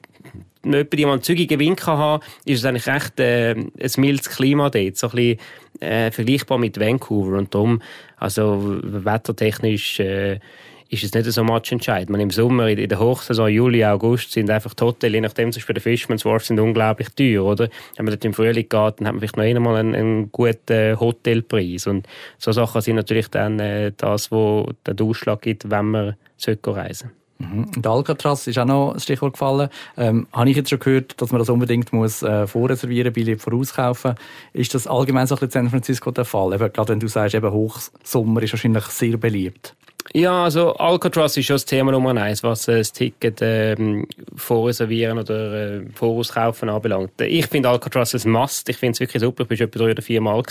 nicht 0.62 0.94
jemand 0.94 1.16
einen 1.16 1.22
zügigen 1.22 1.60
Wind 1.60 1.78
kann 1.78 1.98
haben, 1.98 2.22
ist 2.46 2.60
es 2.60 2.64
eigentlich 2.64 2.86
recht 2.86 3.20
äh, 3.20 3.50
ein 3.50 3.92
mildes 3.98 4.30
Klima 4.30 4.70
dort. 4.70 4.96
So 4.96 5.08
ein 5.08 5.12
bisschen 5.12 5.38
äh, 5.80 6.10
vergleichbar 6.10 6.56
mit 6.56 6.80
Vancouver. 6.80 7.36
Und 7.36 7.54
darum, 7.54 7.82
also 8.16 8.78
wettertechnisch, 8.82 10.00
äh, 10.00 10.40
ist 10.88 11.04
es 11.04 11.12
nicht 11.12 11.30
so 11.30 11.44
much 11.44 11.70
entscheidend. 11.70 12.10
Man 12.10 12.20
Im 12.20 12.30
Sommer, 12.30 12.68
in 12.68 12.88
der 12.88 12.98
Hochsaison, 12.98 13.48
Juli, 13.48 13.84
August, 13.84 14.32
sind 14.32 14.50
einfach 14.50 14.74
die 14.74 14.84
Hotels, 14.84 15.12
je 15.12 15.20
nachdem, 15.20 15.52
zum 15.52 15.60
Beispiel 15.60 15.74
der 15.74 15.82
Fisherman's 15.82 16.24
Wharf, 16.24 16.44
sind 16.44 16.58
unglaublich 16.60 17.08
teuer, 17.10 17.44
oder? 17.44 17.68
Wenn 17.96 18.06
man 18.06 18.12
dort 18.12 18.24
im 18.24 18.34
Frühling 18.34 18.68
geht, 18.68 18.72
dann 18.72 19.06
hat 19.06 19.14
man 19.14 19.18
vielleicht 19.18 19.36
noch 19.36 19.44
einmal 19.44 19.76
einen, 19.76 19.94
einen 19.94 20.32
guten 20.32 20.98
Hotelpreis. 20.98 21.86
Und 21.86 22.06
so 22.38 22.52
Sachen 22.52 22.80
sind 22.80 22.96
natürlich 22.96 23.28
dann 23.28 23.60
äh, 23.60 23.92
das, 23.96 24.32
wo 24.32 24.70
der 24.86 24.94
Ausschlag 25.04 25.42
gibt, 25.42 25.70
wenn 25.70 25.90
man 25.90 26.16
reisen 26.64 27.10
Mhm. 27.38 27.70
Und 27.76 27.86
Alcatraz 27.86 28.46
ist 28.46 28.58
auch 28.58 28.64
noch 28.64 28.94
ein 28.94 29.00
Stichwort 29.00 29.34
gefallen. 29.34 29.68
Ähm, 29.96 30.26
habe 30.32 30.50
ich 30.50 30.56
jetzt 30.56 30.70
schon 30.70 30.80
gehört, 30.80 31.20
dass 31.20 31.30
man 31.30 31.38
das 31.38 31.48
unbedingt 31.48 31.92
muss 31.92 32.22
äh, 32.22 32.46
vorreservieren, 32.46 33.12
Billett 33.12 33.40
vorauskaufen. 33.40 34.14
Ist 34.52 34.74
das 34.74 34.86
allgemein 34.86 35.26
so 35.26 35.36
ein 35.36 35.46
bisschen 35.46 35.60
in 35.60 35.66
San 35.66 35.70
Francisco 35.70 36.10
der 36.10 36.24
Fall? 36.24 36.52
Eben, 36.52 36.72
gerade 36.72 36.88
wenn 36.88 37.00
du 37.00 37.06
sagst, 37.06 37.34
eben 37.34 37.50
Hochsommer 37.50 38.42
ist 38.42 38.52
wahrscheinlich 38.52 38.84
sehr 38.86 39.16
beliebt. 39.16 39.76
Ja, 40.14 40.44
also 40.44 40.74
Alcatraz 40.74 41.36
ist 41.36 41.46
schon 41.46 41.54
das 41.54 41.66
Thema 41.66 41.92
Nummer 41.92 42.16
eins, 42.20 42.42
was 42.42 42.66
äh, 42.68 42.78
das 42.78 42.92
Ticket 42.92 43.40
ähm, 43.42 44.06
vorreservieren 44.36 45.18
oder 45.18 45.80
äh, 45.80 45.82
vorauskaufen 45.94 46.68
anbelangt. 46.68 47.20
Ich 47.20 47.46
finde 47.46 47.68
Alcatraz 47.68 48.14
ein 48.14 48.30
Must. 48.30 48.68
Ich 48.68 48.78
finde 48.78 48.92
es 48.92 49.00
wirklich 49.00 49.22
super. 49.22 49.42
Ich 49.42 49.48
bin 49.48 49.58
schon 49.58 49.68
etwa 49.68 49.78
drei 49.80 49.90
oder 49.90 50.02
vier 50.02 50.20
Mal. 50.20 50.42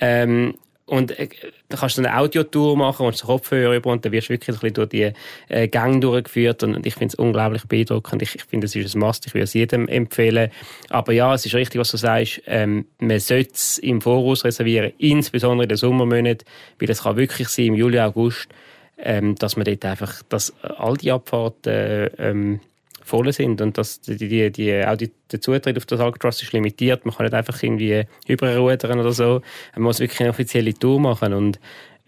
Ähm, 0.00 0.54
und 0.88 1.18
äh, 1.18 1.28
da 1.68 1.76
kannst 1.76 1.98
du 1.98 2.02
eine 2.02 2.16
Audiotour 2.16 2.76
machen 2.76 3.04
und 3.04 3.20
Kopfhörer 3.20 3.76
über 3.76 3.90
und 3.90 4.04
dann 4.04 4.12
wirst 4.12 4.28
du 4.28 4.32
wirklich 4.32 4.56
ein 4.56 4.60
bisschen 4.60 4.74
durch 4.74 4.88
die 4.88 5.12
äh, 5.48 5.68
Gänge 5.68 6.00
durchgeführt 6.00 6.62
und 6.62 6.86
ich 6.86 6.94
finde 6.94 7.12
es 7.12 7.14
unglaublich 7.16 7.64
beeindruckend. 7.64 8.22
Ich, 8.22 8.36
ich 8.36 8.44
finde, 8.44 8.66
es 8.66 8.74
ist 8.74 8.94
ein 8.94 9.00
Must, 9.00 9.26
ich 9.26 9.34
würde 9.34 9.44
es 9.44 9.52
jedem 9.52 9.86
empfehlen. 9.86 10.50
Aber 10.88 11.12
ja, 11.12 11.34
es 11.34 11.44
ist 11.44 11.54
richtig, 11.54 11.78
was 11.78 11.90
du 11.90 11.98
sagst, 11.98 12.40
ähm, 12.46 12.86
man 13.00 13.20
sollte 13.20 13.52
es 13.52 13.78
im 13.78 14.00
Voraus 14.00 14.44
reservieren, 14.44 14.92
insbesondere 14.96 15.64
in 15.64 15.68
den 15.68 15.76
Sommermonaten, 15.76 16.46
weil 16.78 16.90
es 16.90 17.02
kann 17.02 17.16
wirklich 17.16 17.48
sein, 17.48 17.66
im 17.66 17.74
Juli, 17.74 18.00
August, 18.00 18.48
ähm, 18.98 19.34
dass 19.36 19.56
man 19.56 19.64
dort 19.64 19.84
einfach, 19.84 20.22
dass 20.28 20.52
all 20.62 20.96
die 20.96 21.12
Abfahrten 21.12 21.72
äh, 21.72 22.06
ähm, 22.18 22.60
voll 23.08 23.32
sind 23.32 23.60
und 23.60 23.78
dass 23.78 24.00
die, 24.00 24.16
die, 24.16 24.52
die, 24.52 24.84
auch 24.84 24.96
die, 24.96 25.10
der 25.32 25.40
Zutritt 25.40 25.76
auf 25.76 25.86
das 25.86 26.00
Alcatraz 26.00 26.42
ist 26.42 26.52
limitiert. 26.52 27.06
Man 27.06 27.14
kann 27.14 27.24
nicht 27.24 27.34
einfach 27.34 27.62
irgendwie 27.62 28.04
überrudern 28.26 29.00
oder 29.00 29.12
so. 29.12 29.40
Man 29.74 29.84
muss 29.84 30.00
wirklich 30.00 30.20
eine 30.20 30.30
offizielle 30.30 30.74
Tour 30.74 31.00
machen 31.00 31.32
und 31.32 31.58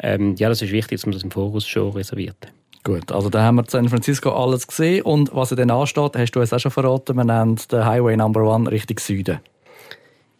ähm, 0.02 0.34
ja, 0.36 0.48
das 0.48 0.62
ist 0.62 0.72
wichtig, 0.72 0.98
dass 0.98 1.06
man 1.06 1.14
das 1.14 1.22
im 1.22 1.30
Voraus 1.30 1.66
schon 1.66 1.92
reserviert. 1.92 2.36
Gut, 2.82 3.12
also 3.12 3.28
da 3.28 3.42
haben 3.42 3.56
wir 3.56 3.62
in 3.62 3.68
San 3.68 3.88
Francisco 3.88 4.30
alles 4.30 4.66
gesehen 4.66 5.02
und 5.02 5.34
was 5.34 5.50
dann 5.50 5.70
ansteht, 5.70 6.16
hast 6.16 6.32
du 6.32 6.40
uns 6.40 6.52
auch 6.52 6.58
schon 6.58 6.70
verraten, 6.70 7.16
man 7.16 7.26
nennt 7.26 7.70
den 7.72 7.84
Highway 7.84 8.16
Number 8.16 8.42
One 8.42 8.70
Richtung 8.70 8.98
Süden. 8.98 9.40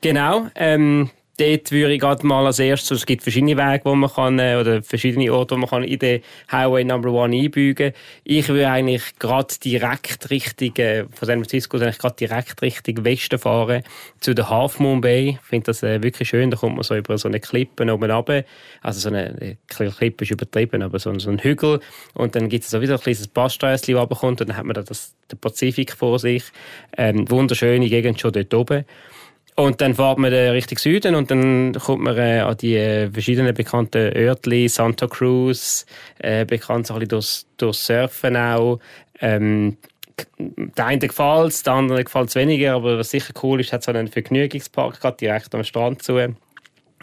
Genau, 0.00 0.46
ähm, 0.54 1.10
dort 1.40 1.72
würde 1.72 1.94
ich 1.94 2.00
gerade 2.00 2.26
mal 2.26 2.46
als 2.46 2.58
erstes, 2.58 2.98
es 2.98 3.06
gibt 3.06 3.22
verschiedene 3.22 3.56
Wege, 3.56 3.84
wo 3.84 3.94
man 3.94 4.10
kann, 4.10 4.38
äh, 4.38 4.56
oder 4.56 4.82
verschiedene 4.82 5.32
Orte, 5.32 5.54
wo 5.54 5.58
man 5.58 5.68
kann 5.68 5.84
in 5.84 5.98
den 5.98 6.22
Highway 6.52 6.84
Number 6.84 7.10
One 7.10 7.34
einbügen. 7.34 7.92
Ich 8.24 8.48
würde 8.48 8.68
eigentlich 8.68 9.18
gerade 9.18 9.54
direkt 9.64 10.30
Richtung, 10.30 10.76
äh, 10.76 11.04
von 11.12 11.26
San 11.26 11.38
Francisco, 11.38 11.78
eigentlich 11.78 11.98
gerade 11.98 12.16
direkt 12.16 12.60
Richtung 12.60 13.04
Westen 13.04 13.38
fahren, 13.38 13.82
zu 14.20 14.34
der 14.34 14.50
Half 14.50 14.78
Moon 14.80 15.00
Bay. 15.00 15.38
Ich 15.40 15.48
finde 15.48 15.66
das 15.66 15.82
äh, 15.82 16.02
wirklich 16.02 16.28
schön, 16.28 16.50
da 16.50 16.56
kommt 16.56 16.76
man 16.76 16.82
so 16.82 16.94
über 16.94 17.16
so 17.16 17.28
eine 17.28 17.40
Klippe 17.40 17.90
oben 17.90 18.10
runter. 18.10 18.44
Also 18.82 19.00
so 19.00 19.08
eine, 19.08 19.56
Klippe 19.68 20.24
ist 20.24 20.30
übertrieben, 20.30 20.82
aber 20.82 20.98
so, 20.98 21.16
so 21.18 21.30
ein 21.30 21.38
Hügel. 21.38 21.80
Und 22.14 22.36
dann 22.36 22.48
gibt 22.48 22.64
es 22.64 22.70
sowieso 22.70 22.94
ein 22.94 23.00
kleines 23.00 23.28
Passstraßchen, 23.28 23.94
das 23.94 24.02
runterkommt, 24.02 24.40
und 24.42 24.50
dann 24.50 24.56
hat 24.56 24.64
man 24.64 24.74
da 24.74 24.82
das, 24.82 25.14
den 25.32 25.38
Pazifik 25.38 25.92
vor 25.92 26.18
sich. 26.18 26.44
Ähm, 26.96 27.30
wunderschöne 27.30 27.88
Gegend 27.88 28.20
schon 28.20 28.32
dort 28.32 28.52
oben. 28.52 28.84
Und 29.60 29.78
dann 29.82 29.94
fährt 29.94 30.16
man 30.16 30.32
Richtung 30.32 30.78
Süden 30.78 31.14
und 31.14 31.30
dann 31.30 31.74
kommt 31.74 32.02
man 32.02 32.16
äh, 32.16 32.40
an 32.40 32.56
die 32.56 32.76
äh, 32.76 33.10
verschiedenen 33.10 33.52
bekannten 33.52 34.16
Örtli, 34.16 34.70
Santa 34.70 35.06
Cruz, 35.06 35.84
äh, 36.18 36.46
bekannt 36.46 36.86
so 36.86 36.98
durchs, 36.98 37.46
durchs 37.58 37.84
Surfen 37.84 38.38
auch. 38.38 38.80
Ähm, 39.20 39.76
der 40.38 40.86
eine 40.86 41.06
gefällt 41.06 41.48
es, 41.48 41.62
der 41.62 41.74
andere 41.74 42.04
gefällt 42.04 42.30
es 42.30 42.36
weniger, 42.36 42.74
aber 42.74 42.98
was 42.98 43.10
sicher 43.10 43.34
cool 43.42 43.60
ist, 43.60 43.70
hat 43.74 43.82
so 43.82 43.90
einen 43.90 44.08
Vergnügungspark 44.08 44.98
gerade 44.98 45.18
direkt 45.18 45.54
am 45.54 45.62
Strand 45.62 46.02
zu. 46.02 46.16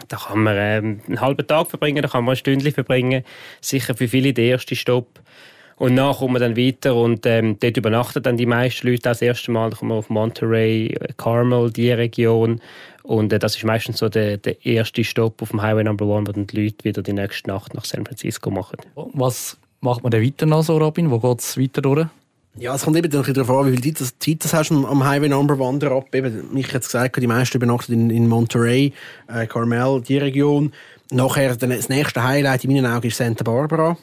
Da 0.08 0.16
kann 0.16 0.42
man 0.42 0.56
ähm, 0.58 1.00
einen 1.06 1.20
halben 1.20 1.46
Tag 1.46 1.68
verbringen, 1.68 2.02
da 2.02 2.08
kann 2.08 2.24
man 2.24 2.32
ein 2.32 2.38
Stündchen 2.38 2.72
verbringen. 2.72 3.22
Sicher 3.60 3.94
für 3.94 4.08
viele 4.08 4.32
der 4.32 4.46
erste 4.46 4.74
Stopp. 4.74 5.20
Und 5.78 5.96
dann 5.96 6.14
kommen 6.14 6.34
wir 6.34 6.40
dann 6.40 6.56
weiter 6.56 6.96
und 6.96 7.24
ähm, 7.24 7.56
dort 7.60 7.76
übernachten 7.76 8.22
dann 8.22 8.36
die 8.36 8.46
meisten 8.46 8.88
Leute 8.88 9.02
das 9.02 9.22
erste 9.22 9.52
Mal. 9.52 9.70
Dann 9.70 9.78
kommen 9.78 9.92
wir 9.92 9.96
auf 9.96 10.10
Monterey, 10.10 10.96
Carmel, 11.16 11.70
die 11.70 11.92
Region. 11.92 12.60
Und 13.04 13.32
äh, 13.32 13.38
das 13.38 13.56
ist 13.56 13.64
meistens 13.64 13.98
so 13.98 14.08
der, 14.08 14.38
der 14.38 14.64
erste 14.66 15.04
Stopp 15.04 15.40
auf 15.40 15.50
dem 15.50 15.62
Highway 15.62 15.84
Number 15.84 16.04
One, 16.04 16.26
wo 16.26 16.32
dann 16.32 16.48
die 16.48 16.64
Leute 16.64 16.84
wieder 16.84 17.02
die 17.02 17.12
nächste 17.12 17.48
Nacht 17.48 17.74
nach 17.74 17.84
San 17.84 18.04
Francisco 18.04 18.50
machen. 18.50 18.76
Was 18.94 19.56
macht 19.80 20.02
man 20.02 20.10
denn 20.10 20.24
weiter 20.24 20.46
noch 20.46 20.62
so, 20.62 20.78
Robin? 20.78 21.10
Wo 21.10 21.20
geht 21.20 21.40
es 21.40 21.56
weiter 21.56 21.80
durch? 21.80 22.06
Ja, 22.56 22.74
es 22.74 22.82
kommt 22.82 22.96
eben 22.96 23.08
dann 23.08 23.22
darauf 23.22 23.50
an, 23.50 23.66
wie 23.66 23.76
viel 23.76 23.84
Zeit, 23.84 24.00
das, 24.00 24.18
Zeit 24.18 24.44
das 24.44 24.52
hast 24.52 24.70
du 24.70 24.84
am 24.84 25.04
Highway 25.04 25.28
Number 25.28 25.58
One 25.60 25.80
ab. 25.92 26.12
Eben, 26.12 26.52
mich 26.52 26.74
hat 26.74 26.82
gesagt, 26.82 27.16
die 27.16 27.26
meisten 27.28 27.56
übernachten 27.56 27.92
in, 27.92 28.10
in 28.10 28.26
Monterey, 28.26 28.92
äh, 29.28 29.46
Carmel, 29.46 30.02
die 30.02 30.18
Region. 30.18 30.72
Nachher, 31.12 31.54
das 31.54 31.88
nächste 31.88 32.24
Highlight 32.24 32.64
in 32.64 32.72
meinen 32.72 32.86
Augen 32.86 33.06
ist 33.06 33.16
Santa 33.16 33.44
Barbara. 33.44 33.96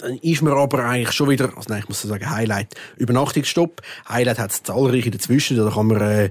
Dann 0.00 0.16
ist 0.18 0.42
mir 0.42 0.52
aber 0.52 0.84
eigentlich 0.84 1.12
schon 1.12 1.28
wieder, 1.28 1.54
also 1.56 1.68
nein, 1.68 1.80
ich 1.80 1.88
muss 1.88 2.00
sagen, 2.00 2.30
Highlight, 2.30 2.74
Übernachtungsstopp. 2.96 3.82
Highlight 4.08 4.38
hat 4.38 4.50
es 4.50 4.62
zahlreiche 4.62 5.10
dazwischen, 5.10 5.56
da 5.58 5.70
kann 5.70 5.88
man, 5.88 6.00
äh, 6.00 6.30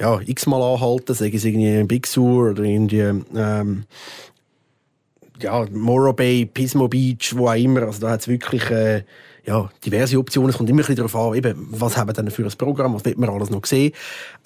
ja, 0.00 0.18
x-mal 0.24 0.62
anhalten, 0.62 1.14
sagen 1.14 1.38
sie 1.38 1.48
irgendwie 1.50 1.84
Big 1.84 2.06
Sur 2.06 2.52
oder 2.52 2.62
irgendwie, 2.62 3.00
ähm, 3.00 3.84
ja, 5.40 5.66
Morro 5.70 6.14
Bay, 6.14 6.46
Pismo 6.46 6.88
Beach, 6.88 7.34
wo 7.36 7.48
auch 7.48 7.54
immer, 7.54 7.82
also 7.82 8.00
da 8.00 8.10
hat 8.10 8.20
es 8.20 8.28
wirklich, 8.28 8.70
äh, 8.70 9.04
ja, 9.46 9.70
diverse 9.84 10.18
Optionen. 10.18 10.50
Es 10.50 10.56
kommt 10.56 10.68
immer 10.68 10.78
ein 10.78 10.86
bisschen 10.86 10.96
darauf 10.96 11.16
an, 11.16 11.34
eben, 11.34 11.68
was 11.70 11.96
haben 11.96 12.08
wir 12.08 12.12
denn 12.12 12.30
für 12.30 12.44
ein 12.44 12.52
Programm, 12.58 12.94
was 12.94 13.04
wird 13.04 13.18
man 13.18 13.30
alles 13.30 13.50
noch 13.50 13.64
sehen. 13.64 13.92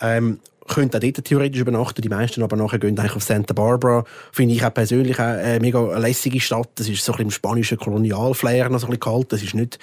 Ähm, 0.00 0.40
könnte 0.70 0.98
auch 0.98 1.02
dort 1.02 1.24
theoretisch 1.24 1.60
übernachten, 1.60 2.00
die 2.00 2.08
meisten 2.08 2.42
aber 2.42 2.56
nachher 2.56 2.78
gehen 2.78 2.98
eigentlich 2.98 3.16
auf 3.16 3.22
Santa 3.22 3.52
Barbara. 3.52 4.04
Finde 4.32 4.54
ich 4.54 4.64
auch 4.64 4.72
persönlich 4.72 5.18
auch 5.18 5.24
eine 5.24 5.60
mega 5.60 5.98
lässige 5.98 6.40
Stadt. 6.40 6.68
Das 6.76 6.88
ist 6.88 7.04
so 7.04 7.12
ein 7.12 7.16
bisschen 7.16 7.26
im 7.26 7.30
spanischen 7.30 7.78
Kolonialflair 7.78 8.68
noch 8.68 8.78
so 8.78 8.86
ein 8.86 8.90
bisschen 8.90 9.00
kalt. 9.00 9.32
Das 9.32 9.42
ist 9.42 9.54
nicht 9.54 9.78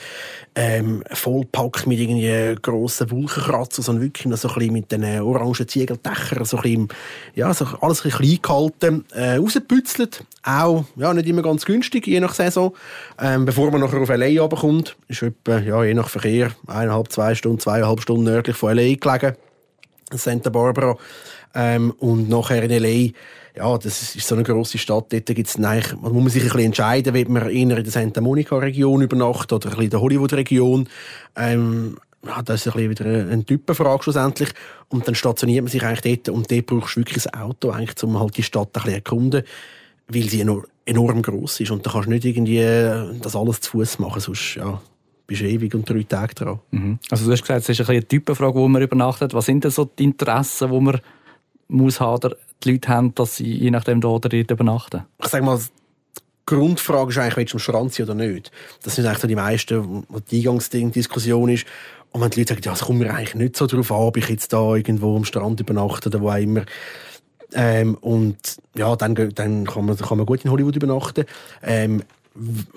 ähm, 0.55 1.03
vollpackt 1.11 1.87
mit 1.87 1.99
irgendwie 1.99 2.55
grossen 2.61 3.11
Wolkenkratzern, 3.11 3.83
sondern 3.83 4.05
wirklich 4.05 4.25
noch 4.25 4.37
so 4.37 4.47
ein 4.47 4.55
bisschen 4.55 4.73
mit 4.73 4.91
den 4.91 5.03
orangen 5.21 5.67
Ziegeldächern, 5.67 6.45
so 6.45 6.57
ein 6.57 6.63
bisschen, 6.63 6.87
ja, 7.35 7.53
so 7.53 7.65
alles 7.81 8.05
ein 8.05 8.11
bisschen 8.11 8.11
klein 8.11 8.39
gehalten, 8.41 9.05
äh, 9.13 9.35
rausgepützelt. 9.35 10.23
Auch, 10.43 10.85
ja, 10.95 11.13
nicht 11.13 11.27
immer 11.27 11.41
ganz 11.41 11.65
günstig, 11.65 12.07
je 12.07 12.21
nach 12.21 12.33
Saison. 12.33 12.73
Ähm, 13.19 13.45
bevor 13.45 13.69
man 13.71 13.81
nachher 13.81 13.99
auf 13.99 14.09
L.A. 14.09 14.41
runterkommt, 14.41 14.95
ist 15.07 15.21
etwa, 15.21 15.59
ja, 15.59 15.83
je 15.83 15.93
nach 15.93 16.09
Verkehr, 16.09 16.51
eineinhalb, 16.67 17.11
zwei 17.11 17.35
Stunden, 17.35 17.59
zweieinhalb 17.59 18.01
Stunden 18.01 18.25
nördlich 18.25 18.55
von 18.55 18.77
L.A. 18.77 18.95
gelegen. 18.95 19.37
Santa 20.11 20.49
Barbara. 20.49 20.97
Ähm, 21.53 21.91
und 21.99 22.29
nachher 22.29 22.63
in 22.63 22.71
L.A., 22.71 23.11
ja, 23.57 23.75
das 23.77 24.15
ist 24.15 24.27
so 24.27 24.35
eine 24.35 24.43
grosse 24.43 24.77
Stadt, 24.77 25.11
dort 25.11 25.25
gibt's 25.25 25.57
eigentlich, 25.57 25.99
man 25.99 26.13
muss 26.13 26.33
sich 26.33 26.43
ein 26.43 26.49
bisschen 26.49 26.65
entscheiden, 26.65 27.13
will 27.15 27.27
man 27.27 27.49
eher 27.49 27.77
in 27.77 27.83
der 27.83 27.91
Santa 27.91 28.21
Monica-Region 28.21 29.01
übernachten 29.01 29.55
oder 29.55 29.65
ein 29.65 29.69
bisschen 29.71 29.83
in 29.85 29.89
der 29.89 30.01
Hollywood-Region. 30.01 30.87
Ähm, 31.35 31.97
ja, 32.23 32.41
das 32.43 32.65
ist 32.65 32.67
ein 32.67 32.87
bisschen 32.87 32.89
wieder 32.91 33.31
eine 33.31 33.43
Typenfrage 33.43 34.03
schlussendlich. 34.03 34.49
Und 34.89 35.07
dann 35.07 35.15
stationiert 35.15 35.63
man 35.63 35.71
sich 35.71 35.83
eigentlich 35.83 36.21
dort 36.23 36.35
und 36.35 36.51
dort 36.51 36.65
brauchst 36.67 36.95
du 36.95 36.99
wirklich 36.99 37.33
ein 37.33 37.41
Auto, 37.41 37.71
eigentlich, 37.71 38.03
um 38.03 38.19
halt 38.19 38.37
die 38.37 38.43
Stadt 38.43 38.67
ein 38.67 38.73
bisschen 38.73 38.93
erkunden, 38.93 39.43
weil 40.07 40.29
sie 40.29 40.41
enorm, 40.85 41.21
gross 41.21 41.59
ist. 41.59 41.71
Und 41.71 41.85
da 41.85 41.91
kannst 41.91 42.07
du 42.07 42.11
nicht 42.11 42.25
irgendwie 42.25 42.59
das 43.21 43.35
alles 43.35 43.61
zu 43.61 43.71
Fuß 43.71 43.99
machen, 43.99 44.21
sonst, 44.21 44.55
ja, 44.55 44.79
bist 45.27 45.41
ewig 45.41 45.75
und 45.75 45.87
drei 45.87 46.03
Tage 46.03 46.33
dran. 46.33 46.59
Mhm. 46.71 46.99
Also 47.11 47.25
du 47.25 47.31
hast 47.31 47.41
gesagt, 47.41 47.61
es 47.61 47.69
ist 47.69 47.81
ein 47.81 47.87
eine 47.87 48.07
Typenfrage, 48.07 48.55
wo 48.55 48.67
man 48.67 48.81
übernachtet. 48.81 49.33
Was 49.33 49.45
sind 49.45 49.63
denn 49.63 49.71
so 49.71 49.85
die 49.85 50.05
Interessen, 50.05 50.71
die 50.71 50.79
man 50.79 50.99
muss 51.67 51.99
haben, 51.99 52.15
oder 52.15 52.35
die 52.63 52.71
Leute 52.71 52.87
haben, 52.87 53.13
dass 53.13 53.35
sie 53.35 53.51
je 53.51 53.69
nachdem 53.69 54.01
da 54.01 54.07
oder 54.07 54.29
dort 54.29 54.49
übernachten? 54.51 55.03
Ich 55.21 55.27
sag 55.27 55.43
mal, 55.43 55.57
die 55.57 56.21
Grundfrage 56.45 57.11
ist 57.11 57.17
eigentlich, 57.17 57.35
willst 57.35 57.53
du 57.53 57.57
am 57.57 57.59
Strand 57.59 57.93
sein 57.93 58.05
oder 58.05 58.15
nicht? 58.15 58.51
Das 58.83 58.95
sind 58.95 59.05
eigentlich 59.05 59.19
so 59.19 59.27
die 59.27 59.35
meisten, 59.35 60.05
wo 60.07 60.19
die 60.19 60.39
Eingangsdiskussion 60.39 61.49
ist. 61.49 61.65
Und 62.11 62.21
wenn 62.21 62.29
die 62.29 62.39
Leute 62.39 62.53
sagen, 62.53 62.63
ja, 62.63 62.73
es 62.73 62.79
kommt 62.79 62.99
mir 62.99 63.13
eigentlich 63.13 63.35
nicht 63.35 63.57
so 63.57 63.67
darauf 63.67 63.91
an, 63.91 63.97
ob 63.97 64.17
ich 64.17 64.29
jetzt 64.29 64.53
da 64.53 64.75
irgendwo 64.75 65.17
am 65.17 65.25
Strand 65.25 65.59
übernachte 65.59 66.07
oder 66.07 66.21
wo 66.21 66.29
auch 66.29 66.37
immer. 66.37 66.63
Ähm, 67.53 67.95
und 67.95 68.37
ja, 68.75 68.95
dann, 68.95 69.15
dann 69.15 69.65
kann, 69.65 69.85
man, 69.85 69.97
kann 69.97 70.17
man 70.17 70.25
gut 70.25 70.43
in 70.43 70.51
Hollywood 70.51 70.75
übernachten. 70.75 71.25
Ähm, 71.61 72.03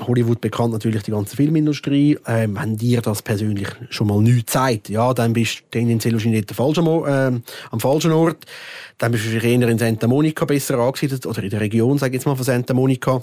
Hollywood 0.00 0.40
bekannt 0.40 0.72
natürlich 0.72 1.02
die 1.02 1.10
ganze 1.10 1.36
Filmindustrie. 1.36 2.18
Ähm, 2.26 2.56
wenn 2.58 2.76
dir 2.76 3.00
das 3.00 3.22
persönlich 3.22 3.68
schon 3.90 4.06
mal 4.06 4.20
nichts 4.20 4.52
zeigt, 4.52 4.88
ja, 4.88 5.12
dann 5.14 5.32
bist 5.32 5.60
du 5.60 5.62
tendenziell 5.70 6.14
wahrscheinlich 6.14 6.42
nicht 6.42 6.54
falschen, 6.54 6.86
äh, 6.86 7.40
am 7.70 7.80
falschen 7.80 8.12
Ort. 8.12 8.46
Dann 8.98 9.12
bist 9.12 9.26
du 9.26 9.38
eher 9.38 9.68
in 9.68 9.78
Santa 9.78 10.06
Monica 10.06 10.44
besser 10.44 10.78
angesiedelt 10.78 11.26
oder 11.26 11.42
in 11.42 11.50
der 11.50 11.60
Region, 11.60 11.98
sage 11.98 12.10
ich 12.10 12.20
jetzt 12.20 12.26
mal, 12.26 12.36
von 12.36 12.44
Santa 12.44 12.74
Monica. 12.74 13.22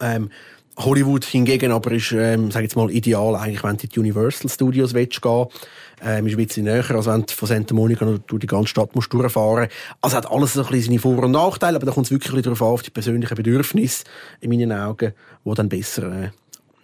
Ähm, 0.00 0.30
Hollywood 0.76 1.24
hingegen 1.24 1.72
aber 1.72 1.92
ist, 1.92 2.12
ähm, 2.12 2.50
sag 2.50 2.62
jetzt 2.62 2.76
mal, 2.76 2.90
ideal 2.90 3.36
eigentlich, 3.36 3.62
wenn 3.62 3.76
du 3.76 3.84
in 3.84 3.88
die 3.90 3.98
Universal 4.00 4.48
Studios 4.48 4.94
willst 4.94 5.20
gehen 5.20 5.46
ähm, 6.02 6.26
ist 6.26 6.32
ein 6.32 6.46
bisschen 6.46 6.64
näher, 6.64 6.90
als 6.90 7.06
wenn 7.06 7.22
du 7.22 7.32
von 7.32 7.48
Santa 7.48 7.74
Monica 7.74 8.06
durch 8.26 8.40
die 8.40 8.46
ganze 8.46 8.68
Stadt 8.68 8.94
musst 8.94 9.12
durchfahren 9.12 9.64
musst. 9.64 9.72
Also 10.00 10.16
hat 10.16 10.30
alles 10.30 10.54
so 10.54 10.62
ein 10.62 10.68
bisschen 10.68 10.84
seine 10.86 10.98
Vor- 10.98 11.24
und 11.24 11.32
Nachteile, 11.32 11.76
aber 11.76 11.86
da 11.86 11.92
kommt 11.92 12.06
es 12.06 12.10
wirklich 12.10 12.42
darauf 12.42 12.62
an, 12.62 12.68
auf 12.68 12.82
die 12.82 12.90
persönlichen 12.90 13.34
Bedürfnisse, 13.34 14.04
in 14.40 14.50
meinen 14.50 14.72
Augen, 14.72 15.12
wo 15.44 15.54
dann 15.54 15.68
besser 15.68 16.24
äh, 16.24 16.30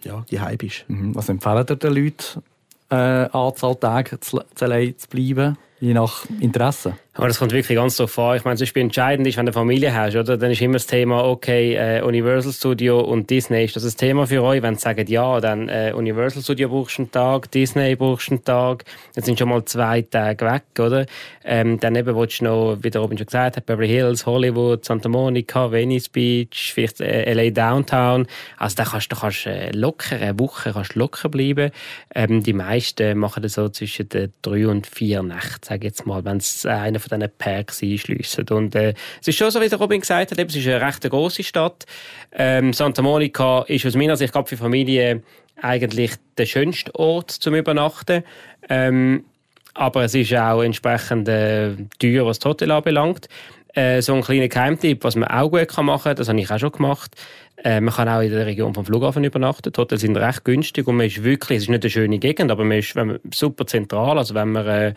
ja, 0.03 0.23
die 0.29 0.39
Hype 0.39 0.63
ist. 0.63 0.85
Mhm. 0.87 1.15
Was 1.15 1.29
empfehlen 1.29 1.65
dir 1.65 1.75
den 1.75 1.93
Leuten, 1.93 2.43
äh, 2.89 2.95
Anzahl 2.95 3.75
Tage 3.75 4.19
zu, 4.19 4.39
zu 4.55 5.07
bleiben, 5.09 5.57
je 5.79 5.93
nach 5.93 6.25
Interesse? 6.39 6.93
Aber 7.17 7.27
das 7.27 7.39
kommt 7.39 7.51
wirklich 7.51 7.75
ganz 7.75 7.95
darauf 7.95 8.17
an. 8.19 8.37
Ich 8.37 8.45
meine, 8.45 8.57
zum 8.57 8.65
Beispiel 8.65 8.83
entscheidend 8.83 9.25
ist, 9.25 9.37
wenn 9.37 9.47
du 9.47 9.49
eine 9.49 9.53
Familie 9.53 9.91
hast, 9.91 10.15
oder? 10.15 10.37
Dann 10.37 10.51
ist 10.51 10.61
immer 10.61 10.73
das 10.73 10.85
Thema, 10.85 11.23
okay, 11.23 11.73
äh, 11.73 12.03
Universal 12.03 12.53
Studio 12.53 12.99
und 12.99 13.27
Disney. 13.31 13.65
Ist 13.65 13.75
das 13.75 13.85
ein 13.85 13.97
Thema 13.97 14.27
für 14.27 14.43
euch? 14.43 14.61
Wenn 14.61 14.75
sie 14.75 14.81
sagen, 14.81 15.07
ja, 15.07 15.39
dann 15.39 15.67
äh, 15.67 15.93
Universal 15.95 16.43
Studio 16.43 16.69
brauchst 16.69 16.99
du 16.99 17.01
einen 17.01 17.11
Tag, 17.11 17.49
Disney 17.49 17.95
brauchst 17.95 18.27
du 18.27 18.33
einen 18.33 18.43
Tag, 18.43 18.85
dann 19.15 19.23
sind 19.23 19.39
schon 19.39 19.49
mal 19.49 19.65
zwei 19.65 20.03
Tage 20.03 20.45
weg, 20.45 20.63
oder? 20.77 21.07
Ähm, 21.43 21.79
dann 21.79 21.95
eben 21.95 22.15
willst 22.15 22.39
du 22.41 22.43
noch, 22.45 22.77
wie 22.81 22.91
der 22.91 23.01
Robin 23.01 23.17
schon 23.17 23.25
gesagt 23.25 23.57
hat, 23.57 23.65
Beverly 23.65 23.87
Hills, 23.87 24.27
Hollywood, 24.27 24.85
Santa 24.85 25.09
Monica, 25.09 25.71
Venice 25.71 26.09
Beach, 26.09 26.71
vielleicht 26.75 27.01
äh, 27.01 27.33
LA 27.33 27.49
Downtown. 27.49 28.27
Also 28.57 28.75
da 28.75 28.83
kannst 28.83 29.11
du 29.11 29.15
kannst, 29.15 29.47
äh, 29.47 29.71
locker, 29.71 30.17
eine 30.17 30.37
Woche 30.37 30.71
kannst 30.71 30.93
locker 30.93 31.29
bleiben. 31.29 31.71
Ähm, 32.13 32.43
die 32.43 32.53
meisten 32.53 33.17
machen 33.17 33.41
das 33.41 33.53
so 33.53 33.69
zwischen 33.69 34.07
den 34.09 34.33
drei 34.43 34.67
und 34.67 34.85
vier 34.85 35.23
Nächten, 35.23 35.66
sage 35.67 35.85
jetzt 35.87 36.05
mal, 36.05 36.23
wenn 36.25 36.37
es 36.37 36.65
einer 36.65 36.99
von 36.99 37.19
diesen 37.19 37.31
Packs 37.37 37.83
einschliessen. 37.83 38.47
Und 38.49 38.75
äh, 38.75 38.93
es 39.21 39.27
ist 39.27 39.37
schon 39.37 39.51
so, 39.51 39.61
wie 39.61 39.69
der 39.69 39.77
Robin 39.77 40.01
gesagt 40.01 40.31
hat, 40.31 40.39
es 40.39 40.55
ist 40.55 40.67
eine 40.67 40.81
recht 40.81 41.09
grosse 41.09 41.43
Stadt. 41.43 41.85
Ähm, 42.31 42.73
Santa 42.73 43.01
Monica 43.01 43.63
ist 43.67 43.85
aus 43.85 43.95
meiner 43.95 44.17
Sicht 44.17 44.33
gerade 44.33 44.47
für 44.47 44.57
Familie 44.57 45.23
eigentlich 45.61 46.13
der 46.37 46.45
schönste 46.45 46.93
Ort 46.95 47.31
zum 47.31 47.55
Übernachten. 47.55 48.23
Ähm, 48.69 49.25
aber 49.73 50.05
es 50.05 50.15
ist 50.15 50.33
auch 50.33 50.61
entsprechend 50.61 51.27
äh, 51.27 51.71
teuer, 51.99 52.25
was 52.25 52.39
das 52.39 52.49
Hotel 52.49 52.71
anbelangt. 52.71 53.27
Äh, 53.73 54.01
so 54.01 54.15
ein 54.15 54.21
kleiner 54.21 54.47
Geheimtipp, 54.47 55.03
was 55.03 55.15
man 55.15 55.29
auch 55.29 55.51
gut 55.51 55.77
machen 55.83 56.03
kann, 56.03 56.15
das 56.15 56.29
habe 56.29 56.39
ich 56.39 56.49
auch 56.49 56.57
schon 56.57 56.71
gemacht. 56.71 57.15
Äh, 57.63 57.81
man 57.81 57.93
kann 57.93 58.07
auch 58.07 58.21
in 58.21 58.31
der 58.31 58.45
Region 58.45 58.73
vom 58.73 58.85
Flughafen 58.85 59.23
übernachten. 59.23 59.71
Die 59.71 59.79
Hotels 59.79 60.01
sind 60.01 60.15
recht 60.15 60.45
günstig 60.45 60.87
und 60.87 60.95
man 60.97 61.07
ist 61.07 61.23
wirklich, 61.23 61.57
es 61.57 61.63
ist 61.63 61.69
nicht 61.69 61.83
eine 61.83 61.89
schöne 61.89 62.19
Gegend, 62.19 62.51
aber 62.51 62.63
man 62.63 62.77
ist 62.77 62.95
man, 62.95 63.19
super 63.33 63.65
zentral. 63.65 64.17
Also 64.17 64.33
wenn 64.35 64.51
man, 64.51 64.67
äh, 64.67 64.93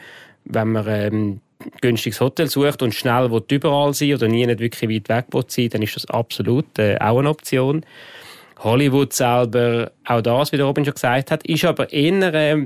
wenn 0.53 0.73
man 0.73 0.87
ähm, 0.89 1.41
günstiges 1.81 2.21
Hotel 2.21 2.49
sucht 2.49 2.83
und 2.83 2.95
schnell 2.95 3.31
will 3.31 3.45
überall 3.51 3.93
sein 3.95 4.15
oder 4.15 4.29
nie 4.29 4.47
nicht 4.47 4.61
wirklich 4.61 4.91
weit 4.91 5.09
weg 5.09 5.27
will 5.33 5.45
sein, 5.49 5.69
dann 5.71 5.83
ist 5.83 5.97
das 5.97 6.07
absolut 6.07 6.79
äh, 6.79 6.97
auch 6.99 7.19
eine 7.19 7.29
Option. 7.29 7.85
Hollywood 8.59 9.13
selber, 9.13 9.91
auch 10.05 10.21
das, 10.21 10.53
wie 10.53 10.59
der 10.59 10.67
Robin 10.67 10.85
schon 10.85 10.95
gesagt 10.95 11.31
hat, 11.31 11.47
ist 11.47 11.65
aber 11.65 11.93
eher, 11.93 12.35
äh, 12.35 12.57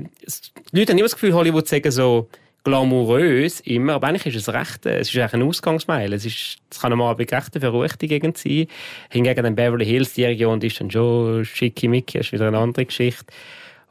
die 0.71 0.79
Leute 0.79 0.91
haben 0.91 0.97
immer 0.97 1.07
das 1.07 1.13
Gefühl, 1.13 1.33
Hollywood 1.33 1.67
sagen 1.67 1.91
so 1.91 2.27
glamourös 2.65 3.61
immer, 3.61 3.93
aber 3.93 4.07
eigentlich 4.07 4.35
ist 4.35 4.47
es 4.47 4.53
recht, 4.53 4.85
äh, 4.85 4.97
es 4.97 5.09
ist 5.09 5.17
eigentlich 5.17 5.33
ein 5.33 5.43
Ausgangsmeile. 5.43 6.15
Es 6.15 6.25
ist, 6.25 6.57
es 6.69 6.79
kann 6.79 6.91
am 6.91 7.01
Abend 7.01 7.31
recht 7.31 7.53
eine 7.53 7.61
verruchte 7.61 8.07
Gegend 8.07 8.37
sein. 8.37 8.67
Hingegen 9.09 9.43
dann 9.43 9.55
Beverly 9.55 9.85
Hills, 9.85 10.13
die 10.13 10.25
Region, 10.25 10.59
die 10.59 10.67
ist 10.67 10.81
dann 10.81 10.91
schon 10.91 11.45
schickimicki, 11.45 12.17
ist 12.17 12.33
wieder 12.33 12.47
eine 12.47 12.57
andere 12.57 12.85
Geschichte. 12.85 13.25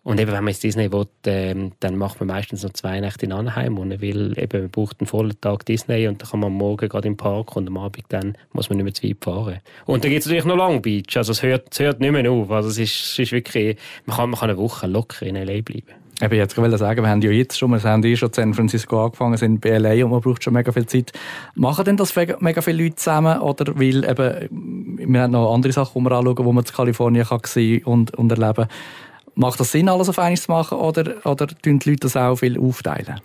Und 0.05 0.21
eben, 0.21 0.31
wenn 0.33 0.45
man 0.45 0.49
ins 0.49 0.61
Disney 0.61 0.93
will, 0.93 1.07
ähm, 1.27 1.73
dann 1.81 1.97
macht 1.97 2.21
man 2.21 2.27
meistens 2.27 2.63
noch 2.63 2.75
zwei 2.75 3.01
Nächte 3.01 3.25
in 3.25 3.33
Anaheim, 3.33 3.79
und 3.79 3.91
weil 4.03 4.39
eben, 4.39 4.61
man 4.61 4.71
braucht 4.71 5.01
einen 5.01 5.07
vollen 5.07 5.41
Tag 5.41 5.65
Disney 5.65 6.07
und 6.07 6.21
dann 6.21 6.29
kann 6.29 6.41
man 6.41 6.53
am 6.53 6.59
Morgen 6.59 6.89
gerade 6.89 7.09
im 7.09 7.17
Park 7.17 7.57
und 7.57 7.67
am 7.69 7.79
Abend 7.79 8.05
dann 8.11 8.37
muss 8.53 8.69
man 8.69 8.77
nicht 8.77 8.85
mehr 8.85 8.95
zu 8.95 9.09
weit 9.09 9.25
fahren. 9.25 9.61
Und 9.87 10.05
dann 10.05 10.11
gibt 10.11 10.21
es 10.21 10.27
natürlich 10.27 10.45
noch 10.45 10.57
Long 10.57 10.83
Beach, 10.83 11.17
also 11.17 11.33
es 11.33 11.43
hört, 11.43 11.69
es 11.73 11.81
hört 11.81 12.01
nicht 12.01 12.13
mehr 12.13 12.31
auf. 12.31 12.51
Also 12.51 12.69
es 12.69 12.79
ist, 12.79 13.19
ist 13.19 13.33
wirklich, 13.33 13.79
man 14.05 14.17
kann, 14.17 14.31
man 14.31 14.39
kann 14.39 14.51
eine 14.51 14.59
Woche 14.59 14.87
locker 14.87 15.25
in 15.25 15.37
L.A. 15.37 15.63
bleiben. 15.63 16.05
Ich 16.21 16.31
jetzt 16.31 16.57
wollte 16.57 16.79
sagen, 16.79 17.03
wir 17.03 17.09
haben 17.09 17.23
ja 17.23 17.31
jetzt 17.31 17.59
schon, 17.59 17.71
wir 17.71 17.83
haben 17.83 18.05
eh 18.05 18.15
schon 18.15 18.29
in 18.29 18.35
San 18.35 18.55
Francisco 18.55 19.05
angefangen, 19.05 19.37
sind 19.37 19.61
bei 19.61 19.77
LA 19.77 20.05
und 20.05 20.13
man 20.13 20.21
braucht 20.21 20.45
schon 20.45 20.53
mega 20.53 20.71
viel 20.71 20.87
Zeit. 20.87 21.13
Machen 21.57 21.85
denn 21.85 21.97
das 21.97 22.15
mega 22.15 22.61
viele 22.61 22.85
Leute 22.85 22.97
zusammen 22.97 23.41
oder 23.41 23.75
weil 23.75 24.05
eben, 24.05 25.09
wir 25.11 25.21
haben 25.23 25.33
noch 25.33 25.53
andere 25.53 25.73
Sachen, 25.73 26.05
die 26.05 26.09
wir 26.09 26.17
anschauen, 26.17 26.45
wo 26.45 26.53
man 26.53 26.65
in 26.65 26.73
Kalifornien 26.73 27.27
kann 27.27 27.41
sehen 27.45 27.83
und, 27.85 28.15
und 28.15 28.31
erleben. 28.31 28.69
Macht 29.35 29.59
das 29.61 29.73
Sinn, 29.73 29.88
alles 29.88 30.09
auf 30.09 30.19
einmal 30.19 30.37
zu 30.37 30.50
machen 30.50 30.79
oder, 30.79 31.26
oder 31.26 31.47
tun 31.49 31.79
die 31.79 31.91
Leute 31.91 32.00
das 32.00 32.17
auch 32.17 32.37
viel 32.37 32.59
aufteilen? 32.59 33.21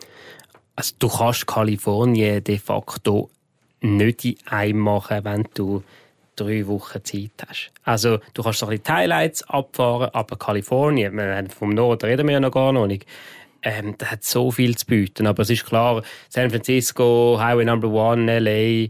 Also 0.76 0.96
du 0.98 1.10
kannst 1.10 1.46
Kalifornien 1.46 2.44
de 2.44 2.58
facto 2.58 3.30
nicht 3.82 4.26
in 4.26 4.36
einem 4.48 4.80
machen, 4.80 5.24
wenn 5.24 5.48
du 5.54 5.84
drei 6.36 6.66
Wochen 6.68 7.04
Zeit 7.04 7.32
hast. 7.48 7.72
Also, 7.84 8.20
du 8.34 8.44
kannst 8.44 8.60
so 8.60 8.68
ein 8.68 8.78
bisschen 8.78 8.96
Highlights 8.96 9.44
abfahren, 9.44 10.10
aber 10.14 10.38
Kalifornien, 10.38 11.50
vom 11.50 11.70
Norden 11.70 12.06
reden 12.06 12.28
wir 12.28 12.34
ja 12.34 12.40
noch 12.40 12.52
gar 12.52 12.72
nicht, 12.88 13.06
ähm, 13.62 13.96
das 13.98 14.12
hat 14.12 14.24
so 14.24 14.52
viel 14.52 14.78
zu 14.78 14.86
bieten. 14.86 15.28
Aber 15.28 15.44
es 15.44 15.50
ist 15.50 15.66
klar, 15.66 16.04
San 16.30 16.50
Francisco, 16.50 17.38
Highway 17.40 17.66
Number 17.66 17.90
One, 17.90 18.40
LA, 18.40 18.88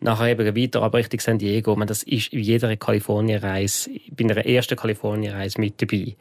nachher 0.00 0.28
eben 0.28 0.56
weiter 0.56 0.82
aber 0.82 0.98
Richtung 0.98 1.20
San 1.20 1.38
Diego. 1.38 1.74
Man, 1.76 1.88
das 1.88 2.02
ist 2.04 2.32
in 2.32 2.40
jeder 2.40 2.76
Kalifornienreise, 2.76 3.90
bei 4.10 4.24
einer 4.24 4.46
ersten 4.46 4.76
Kalifornienreise 4.76 5.60
mit 5.60 5.80
dabei. 5.82 6.16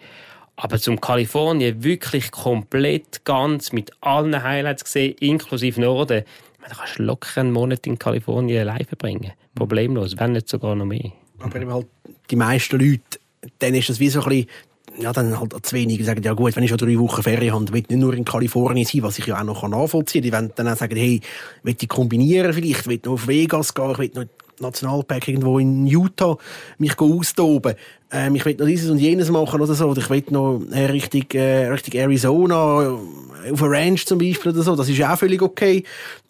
Aber 0.63 0.77
zum 0.77 1.01
Kalifornien 1.01 1.84
wirklich 1.84 2.30
komplett 2.30 3.25
ganz 3.25 3.72
mit 3.72 3.91
allen 4.00 4.44
Highlights 4.44 4.84
gesehen, 4.84 5.15
inklusive 5.20 5.82
Norden, 5.82 6.24
kannst 6.77 7.00
locker 7.00 7.41
einen 7.41 7.51
Monat 7.51 7.88
in 7.88 7.98
Kalifornien 7.98 8.68
live 8.68 8.88
verbringen. 8.88 9.32
Problemlos, 9.56 10.15
wenn 10.20 10.34
nicht 10.34 10.48
sogar 10.48 10.75
noch 10.75 10.86
mehr. 10.86 11.12
Aber 11.39 11.74
halt 11.74 11.88
die 12.30 12.36
meisten 12.36 12.80
Leute, 12.80 13.01
dann 13.58 13.74
ist 13.74 13.89
das 13.89 14.00
wie 14.00 14.10
so 14.10 14.22
ein 14.22 14.30
bisschen 14.30 14.48
ja, 15.00 15.12
dann 15.12 15.39
halt 15.39 15.65
zu 15.65 15.75
wenig. 15.75 16.06
Sagen, 16.06 16.22
ja 16.22 16.34
gut, 16.34 16.56
wenn 16.56 16.63
ich 16.63 16.70
schon 16.70 16.77
drei 16.77 17.00
Wochen 17.00 17.24
Ferien 17.24 17.53
habe, 17.53 17.74
will 17.74 17.82
ich 17.82 17.89
nicht 17.89 18.00
nur 18.00 18.13
in 18.13 18.25
Kalifornien 18.25 18.86
sein, 18.86 19.01
was 19.01 19.18
ich 19.18 19.25
ja 19.25 19.39
auch 19.39 19.44
noch 19.44 19.68
nachvollziehen 19.68 20.22
kann. 20.22 20.30
Die 20.30 20.34
wollen 20.34 20.51
dann 20.56 20.68
auch 20.68 20.77
sagen, 20.77 20.96
hey, 20.96 21.22
will 21.63 21.75
ich 21.80 21.89
kombinieren 21.89 22.53
vielleicht, 22.53 22.88
will 22.88 23.00
noch 23.03 23.13
auf 23.13 23.27
Vegas 23.27 23.74
gehen, 23.74 23.91
ich 23.94 23.98
will 23.98 24.12
noch 24.13 24.25
Nationalpark 24.62 25.27
irgendwo 25.27 25.60
in 25.60 25.88
Utah 25.88 26.38
mich 26.77 26.98
austoben. 27.00 27.75
Ähm, 28.13 28.36
ich 28.36 28.46
will 28.46 28.56
noch 28.56 28.65
dieses 28.65 28.89
und 28.89 28.98
jenes 28.98 29.30
machen 29.30 29.62
oder 29.62 29.74
so. 29.74 29.88
Oder 29.88 30.01
ich 30.01 30.10
will 30.10 30.24
noch 30.30 30.62
äh, 30.72 30.86
Richtung, 30.86 31.24
äh, 31.34 31.68
Richtung 31.68 32.00
Arizona, 32.00 32.98
äh, 33.46 33.51
auf 33.51 33.63
einer 33.63 33.72
Ranch 33.72 34.06
zum 34.06 34.20
Beispiel 34.20 34.51
oder 34.51 34.63
so. 34.63 34.75
Das 34.75 34.89
ist 34.89 35.01
auch 35.01 35.18
völlig 35.18 35.41
okay. 35.41 35.84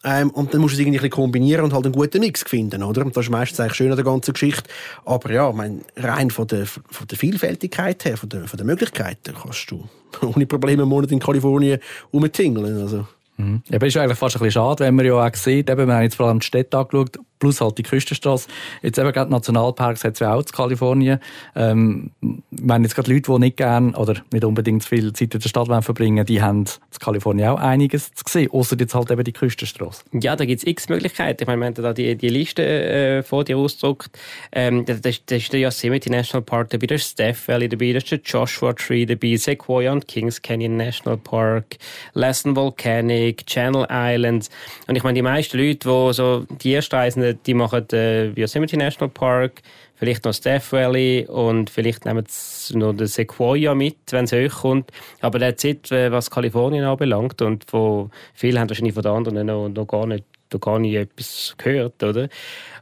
Ähm, 0.03 0.29
und 0.29 0.53
dann 0.53 0.61
musst 0.61 0.75
du 0.75 0.81
es 0.81 0.87
irgendwie 0.87 1.09
kombinieren 1.09 1.65
und 1.65 1.73
halt 1.73 1.85
einen 1.85 1.93
guten 1.93 2.19
Mix 2.19 2.43
finden, 2.43 2.83
oder? 2.83 3.03
Und 3.03 3.15
das 3.17 3.25
ist 3.25 3.31
meistens 3.31 3.59
eigentlich 3.59 3.75
schön 3.75 3.89
an 3.89 3.97
der 3.97 4.05
ganzen 4.05 4.33
Geschichte. 4.33 4.69
Aber 5.05 5.31
ja, 5.31 5.51
mein, 5.51 5.81
rein 5.97 6.29
von 6.29 6.47
der, 6.47 6.65
von 6.65 7.07
der 7.09 7.17
Vielfältigkeit 7.17 8.05
her, 8.05 8.17
von 8.17 8.29
der, 8.29 8.47
von 8.47 8.57
der 8.57 8.65
Möglichkeiten, 8.65 9.33
kannst 9.41 9.71
du 9.71 9.83
ohne 10.21 10.45
Probleme 10.45 10.83
einen 10.83 10.89
Monat 10.89 11.11
in 11.11 11.19
Kalifornien 11.19 11.79
rumtingeln. 12.13 12.79
Also. 12.79 13.07
Mhm. 13.37 13.63
Eben 13.71 13.85
ist 13.85 13.97
eigentlich 13.97 14.17
fast 14.17 14.35
ein 14.35 14.39
bisschen 14.39 14.61
schade, 14.61 14.83
wenn 14.83 14.95
man 14.95 15.05
ja 15.05 15.13
auch 15.13 15.35
sieht, 15.35 15.69
eben, 15.69 15.87
wir 15.87 15.95
haben 15.95 16.03
jetzt 16.03 16.15
vor 16.15 16.27
allem 16.27 16.39
die 16.39 16.45
Städte 16.45 16.77
angeschaut, 16.77 17.17
plus 17.41 17.59
halt 17.59 17.77
die 17.77 17.83
Küstenstraße. 17.83 18.47
Jetzt 18.81 18.97
eben 18.97 19.11
gerade 19.11 19.31
Nationalparks 19.31 20.03
hat 20.05 20.13
es 20.13 20.19
ja 20.19 20.33
auch 20.33 20.39
in 20.39 20.45
Kalifornien. 20.45 21.19
Ähm, 21.55 22.11
meine 22.51 22.85
jetzt 22.85 22.95
gerade 22.95 23.11
Leute, 23.11 23.31
die 23.33 23.39
nicht 23.39 23.57
gerne 23.57 23.97
oder 23.97 24.21
nicht 24.31 24.45
unbedingt 24.45 24.85
viel 24.85 25.11
Zeit 25.11 25.33
in 25.33 25.41
der 25.41 25.49
Stadt 25.49 25.67
verbringen 25.83 26.25
die 26.25 26.41
haben 26.41 26.59
in 26.59 26.99
Kalifornien 26.99 27.49
auch 27.49 27.59
einiges 27.59 28.13
zu 28.13 28.23
sehen, 28.27 28.51
außer 28.51 28.77
jetzt 28.79 28.93
halt 28.93 29.09
eben 29.09 29.23
die 29.23 29.33
Küstenstraße. 29.33 30.03
Ja, 30.13 30.35
da 30.35 30.45
gibt 30.45 30.61
es 30.61 30.67
x 30.67 30.87
Möglichkeiten. 30.87 31.41
Ich 31.41 31.47
meine, 31.47 31.59
wir 31.61 31.65
haben 31.65 31.73
da 31.73 31.93
die, 31.93 32.15
die 32.15 32.29
Liste 32.29 32.63
äh, 32.63 33.23
vor 33.23 33.43
dir 33.43 33.57
ausgedruckt. 33.57 34.17
Ähm, 34.51 34.85
da, 34.85 34.93
da, 34.93 35.09
da 35.25 35.35
ist 35.35 35.51
der 35.51 35.59
Yosemite 35.59 36.11
National 36.11 36.43
Park 36.43 36.69
dabei, 36.69 36.85
da 36.85 36.95
ist 36.95 37.09
Steph 37.09 37.47
Valley 37.47 37.67
dabei, 37.67 37.91
da 37.91 37.97
ist 37.97 38.11
der 38.11 38.19
Joshua 38.23 38.73
Tree 38.73 39.07
dabei, 39.07 39.35
Sequoia 39.35 39.91
und 39.91 40.07
Kings 40.07 40.41
Canyon 40.43 40.77
National 40.77 41.17
Park, 41.17 41.77
Lassen 42.13 42.55
Volcanic, 42.55 43.20
Channel 43.45 43.87
Islands. 43.89 44.49
Und 44.87 44.95
ich 44.95 45.03
meine, 45.03 45.15
die 45.15 45.21
meisten 45.21 45.57
Leute, 45.57 45.87
die 45.87 46.13
so 46.13 46.45
die 46.49 46.73
ersten 46.73 46.95
Reisenden 46.95 47.39
die 47.45 47.53
machen 47.53 47.87
den 47.87 48.35
Yosemite 48.35 48.77
National 48.77 49.09
Park, 49.09 49.61
vielleicht 49.95 50.25
noch 50.25 50.35
Death 50.35 50.71
Valley 50.71 51.27
und 51.27 51.69
vielleicht 51.69 52.05
nehmen 52.05 52.25
sie 52.27 52.77
noch 52.77 52.93
den 52.93 53.07
Sequoia 53.07 53.75
mit, 53.75 53.97
wenn 54.09 54.25
es 54.25 54.33
hochkommt. 54.33 54.91
Aber 55.21 55.39
der 55.39 55.57
Zeit, 55.57 55.91
äh, 55.91 56.11
was 56.11 56.31
Kalifornien 56.31 56.85
anbelangt 56.85 57.41
und 57.41 57.65
von 57.69 58.11
viele 58.33 58.59
haben 58.59 58.69
wahrscheinlich 58.69 58.95
von 58.95 59.03
den 59.03 59.11
anderen 59.11 59.45
noch, 59.45 59.69
noch 59.69 59.87
gar 59.87 60.07
nicht 60.07 60.25
noch 60.53 60.59
gar 60.59 60.79
nicht 60.79 60.95
etwas 60.95 61.55
gehört, 61.57 62.03
oder? 62.03 62.27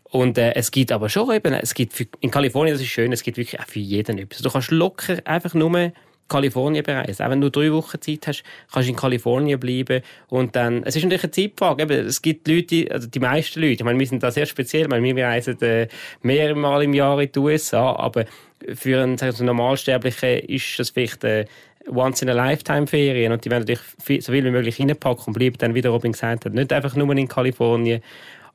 Und 0.04 0.38
äh, 0.38 0.54
es 0.56 0.72
gibt 0.72 0.92
aber 0.92 1.08
schon 1.10 1.32
eben, 1.32 1.54
es 1.54 1.74
gibt 1.74 1.94
für, 1.94 2.06
in 2.20 2.32
Kalifornien, 2.32 2.74
das 2.74 2.82
ist 2.82 2.88
schön, 2.88 3.12
es 3.12 3.22
gibt 3.22 3.38
wirklich 3.38 3.60
auch 3.60 3.68
für 3.68 3.80
jeden 3.80 4.18
etwas. 4.18 4.42
Du 4.42 4.50
kannst 4.50 4.72
locker 4.72 5.18
einfach 5.26 5.54
nur 5.54 5.92
Kalifornien 6.30 6.84
bereisen. 6.84 7.26
Auch 7.26 7.30
wenn 7.30 7.42
du 7.42 7.50
drei 7.50 7.72
Wochen 7.72 8.00
Zeit 8.00 8.28
hast, 8.28 8.44
kannst 8.72 8.88
du 8.88 8.92
in 8.92 8.98
Kalifornien 8.98 9.60
bleiben 9.60 10.02
und 10.28 10.56
dann, 10.56 10.84
es 10.84 10.96
ist 10.96 11.04
natürlich 11.04 11.24
eine 11.24 11.32
Zeitfrage, 11.32 11.94
es 11.94 12.22
gibt 12.22 12.48
Leute, 12.48 12.88
also 12.92 13.08
die 13.08 13.20
meisten 13.20 13.60
Leute, 13.60 13.74
ich 13.74 13.84
meine, 13.84 14.00
wir 14.00 14.08
sind 14.08 14.24
da 14.24 14.32
sehr 14.32 14.46
speziell, 14.46 14.90
weil 14.90 15.04
wir 15.04 15.26
reisen 15.26 15.60
äh, 15.62 15.88
mehrmals 16.22 16.86
im 16.86 16.94
Jahr 16.94 17.20
in 17.22 17.32
die 17.32 17.40
USA, 17.40 17.94
aber 17.96 18.26
für 18.74 19.04
einen, 19.04 19.18
sagen 19.18 19.38
wir, 19.38 19.46
Normalsterblichen 19.46 20.40
ist 20.48 20.80
das 20.80 20.92
vielleicht 20.92 21.24
äh, 21.24 21.46
once 21.88 22.22
in 22.22 22.30
a 22.30 22.34
lifetime 22.34 22.88
Ferien 22.88 23.32
und 23.32 23.44
die 23.44 23.50
werden 23.50 23.64
natürlich 23.64 23.84
viel, 24.02 24.22
so 24.22 24.32
viel 24.32 24.46
wie 24.46 24.52
möglich 24.52 24.80
reinpacken 24.80 25.26
und 25.28 25.34
bleiben 25.34 25.58
dann, 25.58 25.74
wie 25.74 25.82
der 25.82 25.92
Robin 25.92 26.12
gesagt 26.12 26.46
hat, 26.46 26.54
nicht 26.54 26.72
einfach 26.72 26.96
nur 26.96 27.10
in 27.16 27.28
Kalifornien, 27.28 28.02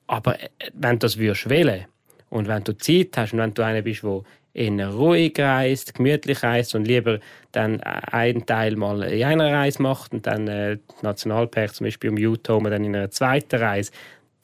aber 0.06 0.40
äh, 0.40 0.48
wenn 0.72 0.92
du 0.92 0.98
das 0.98 1.18
würdest 1.18 1.48
wählen 1.48 1.86
und 2.34 2.48
wenn 2.48 2.64
du 2.64 2.76
Zeit 2.76 3.16
hast 3.16 3.32
und 3.32 3.38
wenn 3.38 3.54
du 3.54 3.62
einer 3.62 3.82
bist, 3.82 4.02
der 4.02 4.22
in 4.54 4.80
ruhig 4.80 5.38
reist, 5.38 5.94
gemütlich 5.94 6.42
reist 6.42 6.74
und 6.74 6.86
lieber 6.86 7.20
dann 7.52 7.80
einen 7.80 8.44
Teil 8.44 8.76
mal 8.76 9.02
in 9.04 9.24
einer 9.24 9.52
Reise 9.52 9.80
macht 9.80 10.12
und 10.12 10.26
dann 10.26 10.48
äh, 10.48 10.78
Nationalpark 11.02 11.74
zum 11.74 11.86
Beispiel 11.86 12.10
um 12.10 12.18
Utah 12.18 12.58
dann 12.58 12.84
in 12.84 12.94
einer 12.94 13.10
zweiten 13.10 13.60
Reise, 13.60 13.92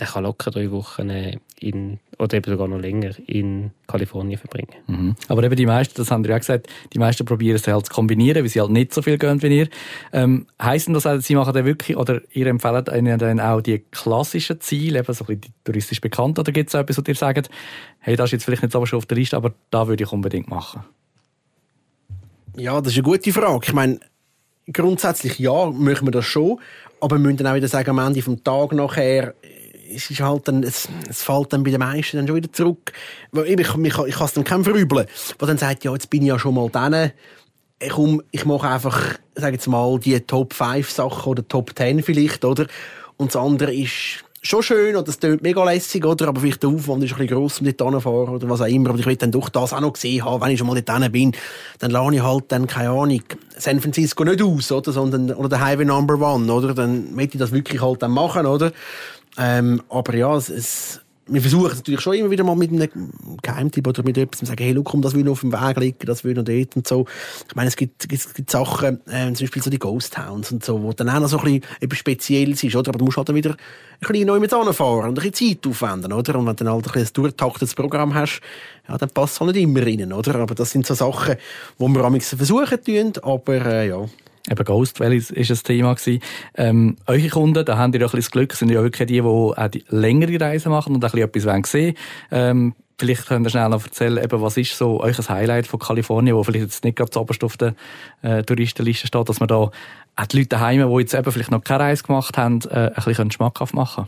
der 0.01 0.07
kann 0.07 0.25
locker 0.25 0.51
drei 0.51 0.71
Wochen 0.71 1.11
äh, 1.11 1.37
in, 1.61 1.99
oder 2.19 2.39
eben 2.39 2.51
sogar 2.51 2.67
noch 2.67 2.79
länger 2.79 3.11
in 3.27 3.71
Kalifornien 3.87 4.39
verbringen. 4.39 4.75
Mhm. 4.87 5.17
Aber 5.29 5.43
eben 5.45 5.55
die 5.57 5.67
meisten, 5.67 5.95
das 5.97 6.11
haben 6.11 6.25
Sie 6.25 6.31
ja 6.31 6.39
gesagt, 6.39 6.69
die 6.95 6.99
meisten 6.99 7.27
probieren 7.27 7.57
es 7.57 7.69
halt 7.69 7.87
zu 7.87 7.93
kombinieren, 7.93 8.43
weil 8.43 8.49
sie 8.49 8.61
halt 8.61 8.71
nicht 8.71 8.95
so 8.95 9.03
viel 9.03 9.19
gehen 9.19 9.43
wie 9.43 9.59
ihr. 9.59 9.69
Ähm, 10.13 10.47
heisst 10.61 10.89
das, 10.89 11.05
also, 11.05 11.21
Sie 11.21 11.35
machen 11.35 11.53
dann 11.53 11.67
wirklich, 11.67 11.97
oder 11.99 12.23
ihr 12.33 12.47
empfehlt 12.47 12.89
Ihnen 12.89 13.19
dann 13.19 13.41
auch 13.41 13.61
die 13.61 13.81
klassischen 13.91 14.61
Ziele, 14.61 15.01
eben 15.01 15.13
so 15.13 15.25
ein 15.25 15.39
bisschen 15.39 15.55
touristisch 15.65 16.01
bekannt, 16.01 16.39
oder 16.39 16.51
gibt 16.51 16.71
es 16.71 16.75
etwas, 16.75 16.97
wo 16.97 17.03
ihr 17.07 17.15
sagt, 17.15 17.51
hey, 17.99 18.17
das 18.17 18.29
ist 18.29 18.33
jetzt 18.33 18.45
vielleicht 18.45 18.63
nicht 18.63 18.73
so 18.73 18.85
schon 18.87 18.97
auf 18.97 19.07
der 19.07 19.19
Liste, 19.19 19.37
aber 19.37 19.53
da 19.71 19.87
würde 19.87 20.03
ich 20.03 20.13
unbedingt 20.13 20.49
machen? 20.49 20.83
Ja, 22.57 22.81
das 22.81 22.93
ist 22.93 22.99
eine 22.99 23.05
gute 23.05 23.33
Frage. 23.33 23.67
Ich 23.67 23.73
meine, 23.75 24.01
grundsätzlich 24.73 25.39
ja, 25.39 25.67
möchten 25.67 26.07
wir 26.07 26.13
das 26.13 26.25
schon, 26.25 26.59
aber 27.01 27.17
wir 27.17 27.21
müssen 27.21 27.39
dann 27.39 27.49
auch 27.49 27.55
wieder 27.55 27.69
sagen, 27.69 27.91
am 27.91 27.99
Ende 27.99 28.23
vom 28.23 28.43
Tag 28.43 28.73
nachher 28.73 29.35
es 29.95 30.11
ist 30.11 30.21
halt 30.21 30.49
dann, 30.49 30.63
es, 30.63 30.89
es 31.09 31.23
fällt 31.23 31.53
dann 31.53 31.63
bei 31.63 31.71
den 31.71 31.81
meisten 31.81 32.17
dann 32.17 32.27
schon 32.27 32.37
wieder 32.37 32.53
zurück. 32.53 32.93
Ich, 33.33 33.41
ich, 33.41 33.59
ich, 33.59 33.99
ich 33.99 34.15
kann 34.15 34.27
es 34.27 34.33
dann 34.33 34.45
kein 34.45 34.65
verübeln. 34.65 35.07
Was 35.39 35.49
dann 35.49 35.59
sagt, 35.59 35.85
ja, 35.85 35.93
jetzt 35.93 36.11
bin 36.11 36.23
ich 36.23 36.29
ja 36.29 36.39
schon 36.39 36.55
mal 36.55 36.69
dann. 36.71 37.13
Ich, 37.79 37.97
um, 37.97 38.23
ich 38.31 38.45
mache 38.45 38.69
einfach, 38.69 39.19
sag 39.35 39.53
jetzt 39.53 39.67
mal, 39.67 39.99
die 39.99 40.21
Top 40.21 40.53
5 40.53 40.91
Sachen 40.91 41.31
oder 41.31 41.47
Top 41.47 41.77
10 41.77 42.03
vielleicht, 42.03 42.45
oder? 42.45 42.67
Und 43.17 43.35
das 43.35 43.37
andere 43.37 43.75
ist, 43.75 44.25
schon 44.43 44.63
schön 44.63 44.97
und 44.97 45.07
das 45.07 45.19
klingt 45.19 45.43
mega 45.43 45.63
lässig, 45.65 46.05
oder? 46.05 46.29
Aber 46.29 46.41
vielleicht 46.41 46.63
der 46.63 46.71
Aufwand 46.71 47.05
ist 47.05 47.13
ein 47.13 47.19
bisschen 47.19 47.37
gross, 47.37 47.61
um 47.61 47.67
dort 47.67 47.81
hinzufahren 47.81 48.35
oder 48.35 48.49
was 48.49 48.61
auch 48.61 48.67
immer. 48.67 48.91
Aber 48.91 48.99
ich 48.99 49.07
will 49.07 49.17
dann 49.17 49.33
doch 49.33 49.49
das 49.49 49.73
auch 49.73 49.81
noch 49.81 49.93
gesehen 49.93 50.25
haben. 50.25 50.43
Wenn 50.43 50.51
ich 50.51 50.59
schon 50.59 50.67
mal 50.67 50.81
dort 50.81 51.13
bin, 51.13 51.33
dann 51.79 51.91
lade 51.91 52.17
ich 52.17 52.23
halt 52.23 52.45
dann, 52.49 52.67
keine 52.67 52.91
Ahnung, 52.91 53.23
San 53.57 53.81
Francisco 53.81 54.25
nicht 54.25 54.43
aus, 54.43 54.73
oder? 54.73 54.93
Sondern, 54.93 55.33
oder 55.33 55.49
der 55.49 55.61
Highway 55.61 55.85
Number 55.85 56.19
One, 56.21 56.51
oder? 56.53 56.75
Dann 56.75 57.15
möchte 57.15 57.37
ich 57.37 57.41
das 57.41 57.53
wirklich 57.53 57.83
halt 57.83 58.03
dann 58.03 58.13
machen, 58.13 58.47
oder? 58.47 58.73
Ähm, 59.41 59.83
aber 59.89 60.15
ja, 60.15 60.37
es, 60.37 60.51
es, 60.51 61.01
wir 61.27 61.41
versuchen 61.41 61.71
es 61.71 61.77
natürlich 61.79 62.03
schon 62.03 62.15
immer 62.15 62.31
wieder 62.31 62.45
mal 62.45 62.57
mit 62.57 62.71
einem 62.71 63.11
Geheimtipp 63.43 63.87
oder 63.87 64.03
mit 64.03 64.19
etwas 64.19 64.41
zu 64.41 64.45
sagen, 64.45 64.63
hey, 64.63 64.79
komm, 64.85 65.01
das 65.01 65.15
will 65.15 65.25
noch 65.25 65.33
auf 65.33 65.41
dem 65.41 65.53
Weg 65.53 65.77
liegen, 65.79 66.07
das 66.07 66.25
will 66.25 66.35
noch 66.35 66.45
dort 66.45 66.77
und 66.77 66.87
so. 66.87 67.07
Ich 67.49 67.55
meine, 67.55 67.69
es 67.69 67.77
gibt, 67.77 68.13
es 68.13 68.35
gibt 68.35 68.51
Sachen, 68.51 69.01
äh, 69.07 69.33
zum 69.33 69.47
Beispiel 69.47 69.63
so 69.63 69.71
die 69.71 69.79
Ghost 69.79 70.13
Towns 70.13 70.53
und 70.53 70.63
so, 70.63 70.83
wo 70.83 70.93
dann 70.93 71.09
auch 71.09 71.21
noch 71.21 71.29
so 71.29 71.39
ein 71.39 71.45
bisschen 71.45 71.63
etwas 71.81 71.99
Spezielles 71.99 72.63
ist, 72.63 72.77
oder? 72.77 72.91
Aber 72.91 72.99
du 72.99 73.07
musst 73.07 73.17
halt 73.17 73.31
dann 73.31 73.37
wieder 73.37 73.53
ein 73.53 73.57
bisschen 74.01 74.27
neu 74.27 74.41
mit 74.41 74.51
fahren 74.51 75.09
und 75.09 75.19
ein 75.19 75.31
bisschen 75.31 75.59
Zeit 75.61 75.67
aufwenden, 75.67 76.13
oder? 76.13 76.35
Und 76.35 76.47
wenn 76.47 76.57
du 76.57 76.65
dann 76.65 76.75
halt 76.75 76.87
ein, 76.87 76.93
bisschen 76.93 77.09
ein 77.09 77.13
durchtaktetes 77.15 77.75
Programm 77.75 78.13
hast, 78.13 78.43
ja, 78.89 78.99
dann 78.99 79.09
passt 79.09 79.35
es 79.35 79.41
halt 79.41 79.55
nicht 79.55 79.63
immer 79.63 79.81
rein, 79.81 80.13
oder? 80.13 80.35
Aber 80.35 80.55
das 80.55 80.71
sind 80.71 80.87
so 80.87 80.93
Sachen, 80.93 81.37
die 81.79 81.89
wir 81.89 82.05
am 82.05 82.21
versuchen 82.21 82.85
tun, 82.85 83.13
aber 83.23 83.65
äh, 83.65 83.89
ja, 83.89 84.05
Eben 84.49 84.65
Ghost 84.65 85.01
Valley 85.01 85.19
ist 85.19 85.51
ein 85.51 85.59
Thema 85.63 85.95
gewesen. 85.95 86.23
Ähm, 86.55 86.97
eure 87.07 87.29
Kunden, 87.29 87.65
da 87.65 87.77
haben 87.77 87.93
die 87.93 87.99
ja 87.99 88.07
ein 88.07 88.11
bisschen 88.11 88.21
das 88.21 88.31
Glück, 88.31 88.53
sind 88.55 88.71
ja 88.71 88.83
wirklich 88.83 89.09
die, 89.09 89.15
die 89.15 89.21
auch 89.21 89.69
die 89.69 89.85
längere 89.89 90.41
Reisen 90.41 90.71
machen 90.71 90.95
und 90.95 91.05
ein 91.05 91.11
bisschen 91.11 91.51
etwas 91.51 91.71
sehen 91.71 91.95
ähm, 92.31 92.75
Vielleicht 93.01 93.29
könnt 93.29 93.47
ihr 93.47 93.51
schnell 93.51 93.71
noch 93.71 93.83
erzählen, 93.83 94.23
eben, 94.23 94.43
was 94.43 94.59
ist 94.59 94.77
so 94.77 95.01
euch 95.01 95.17
Highlight 95.17 95.67
von 95.67 95.81
Kalifornien, 95.81 96.37
wo 96.37 96.43
vielleicht 96.45 96.67
jetzt 96.67 96.85
nicht 96.85 96.99
gerade 96.99 97.11
zuoberst 97.11 97.43
auf 97.43 97.57
der 97.57 97.75
äh, 98.21 98.43
Touristenliste 98.43 99.07
steht, 99.07 99.27
dass 99.27 99.41
man 99.41 99.49
da 99.49 99.57
auch 99.57 99.73
die 100.31 100.37
Leute 100.37 100.49
daheim, 100.51 100.87
die 100.87 101.01
jetzt 101.01 101.15
eben 101.15 101.33
vielleicht 101.33 101.51
noch 101.51 101.65
keine 101.65 101.85
Reise 101.85 102.03
gemacht 102.03 102.37
haben, 102.37 102.61
äh, 102.71 102.91
ein 102.95 103.03
bisschen 103.03 103.31
schmackhaft 103.31 103.73
machen 103.73 104.07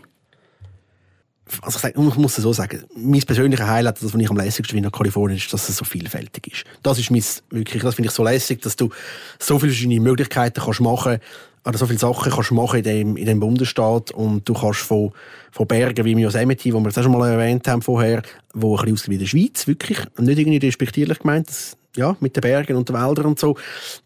also 1.61 1.77
ich, 1.77 1.83
sag, 1.83 1.97
ich 1.97 2.17
muss 2.17 2.39
es 2.39 2.43
so 2.43 2.53
sagen, 2.53 2.85
mein 2.97 3.21
persönlicher 3.21 3.69
Highlight, 3.69 4.03
das, 4.03 4.15
was 4.15 4.21
ich 4.21 4.31
am 4.31 4.37
lässigsten 4.37 4.77
finde 4.77 4.89
in 4.89 4.93
Kalifornien, 4.93 5.39
ist, 5.39 5.53
dass 5.53 5.69
es 5.69 5.77
so 5.77 5.85
vielfältig 5.85 6.47
ist. 6.47 6.65
Das 6.83 6.99
ist 6.99 7.11
mein, 7.11 7.23
wirklich, 7.51 7.83
das 7.83 7.95
finde 7.95 8.09
ich 8.09 8.15
so 8.15 8.25
lässig, 8.25 8.63
dass 8.63 8.77
du 8.77 8.91
so 9.39 9.59
viele 9.59 9.73
verschiedene 9.73 10.01
Möglichkeiten 10.01 10.61
kannst 10.63 10.81
machen 10.81 11.19
oder 11.65 11.79
so 11.79 11.87
viele 11.87 11.99
Sachen 11.99 12.33
kannst 12.33 12.51
machen 12.53 12.79
in 12.79 12.85
dem, 12.85 13.17
in 13.17 13.27
dem 13.27 13.41
Bundesstaat 13.41 14.11
und 14.11 14.49
du 14.49 14.55
kannst 14.55 14.81
von, 14.81 15.13
von 15.51 15.67
Bergen 15.67 16.05
wie 16.05 16.13
Yosemite, 16.21 16.73
wo 16.73 16.81
wir 16.81 16.87
das 16.87 16.99
auch 16.99 17.03
schon 17.03 17.13
mal 17.13 17.31
erwähnt 17.31 17.69
haben 17.69 17.83
vorher, 17.83 18.23
wo 18.53 18.77
ein 18.77 18.85
bisschen 18.85 18.95
aussieht 18.95 19.11
wie 19.11 19.19
der 19.19 19.27
Schweiz, 19.27 19.67
wirklich, 19.67 19.99
nicht 20.19 20.39
irgendwie 20.39 20.67
respektierlich 20.67 21.21
gemeint, 21.21 21.49
das 21.49 21.77
ja, 21.97 22.17
mit 22.21 22.37
den 22.37 22.41
Bergen 22.41 22.77
und 22.77 22.89
den 22.89 22.97
Wäldern 22.97 23.27
und 23.27 23.39
so. 23.39 23.57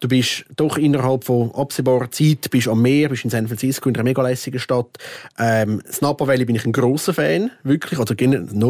Du 0.01 0.09
bist 0.09 0.45
doch 0.57 0.77
innerhalb 0.77 1.25
von 1.25 1.53
absehbarer 1.55 2.11
Zeit 2.11 2.51
bist 2.51 2.69
am 2.69 2.83
Meer, 2.83 3.09
bist 3.09 3.25
in 3.25 3.31
San 3.31 3.47
Francisco, 3.47 3.89
in 3.89 3.95
einer 3.95 4.05
mega 4.05 4.23
lässigen 4.23 4.59
Stadt. 4.59 4.99
Ähm, 5.39 5.81
das 5.87 6.01
Napa 6.01 6.27
Valley 6.27 6.45
bin 6.45 6.57
ich 6.57 6.65
ein 6.65 6.73
grosser 6.73 7.15
Fan, 7.15 7.51
wirklich. 7.63 8.01
Also 8.01 8.15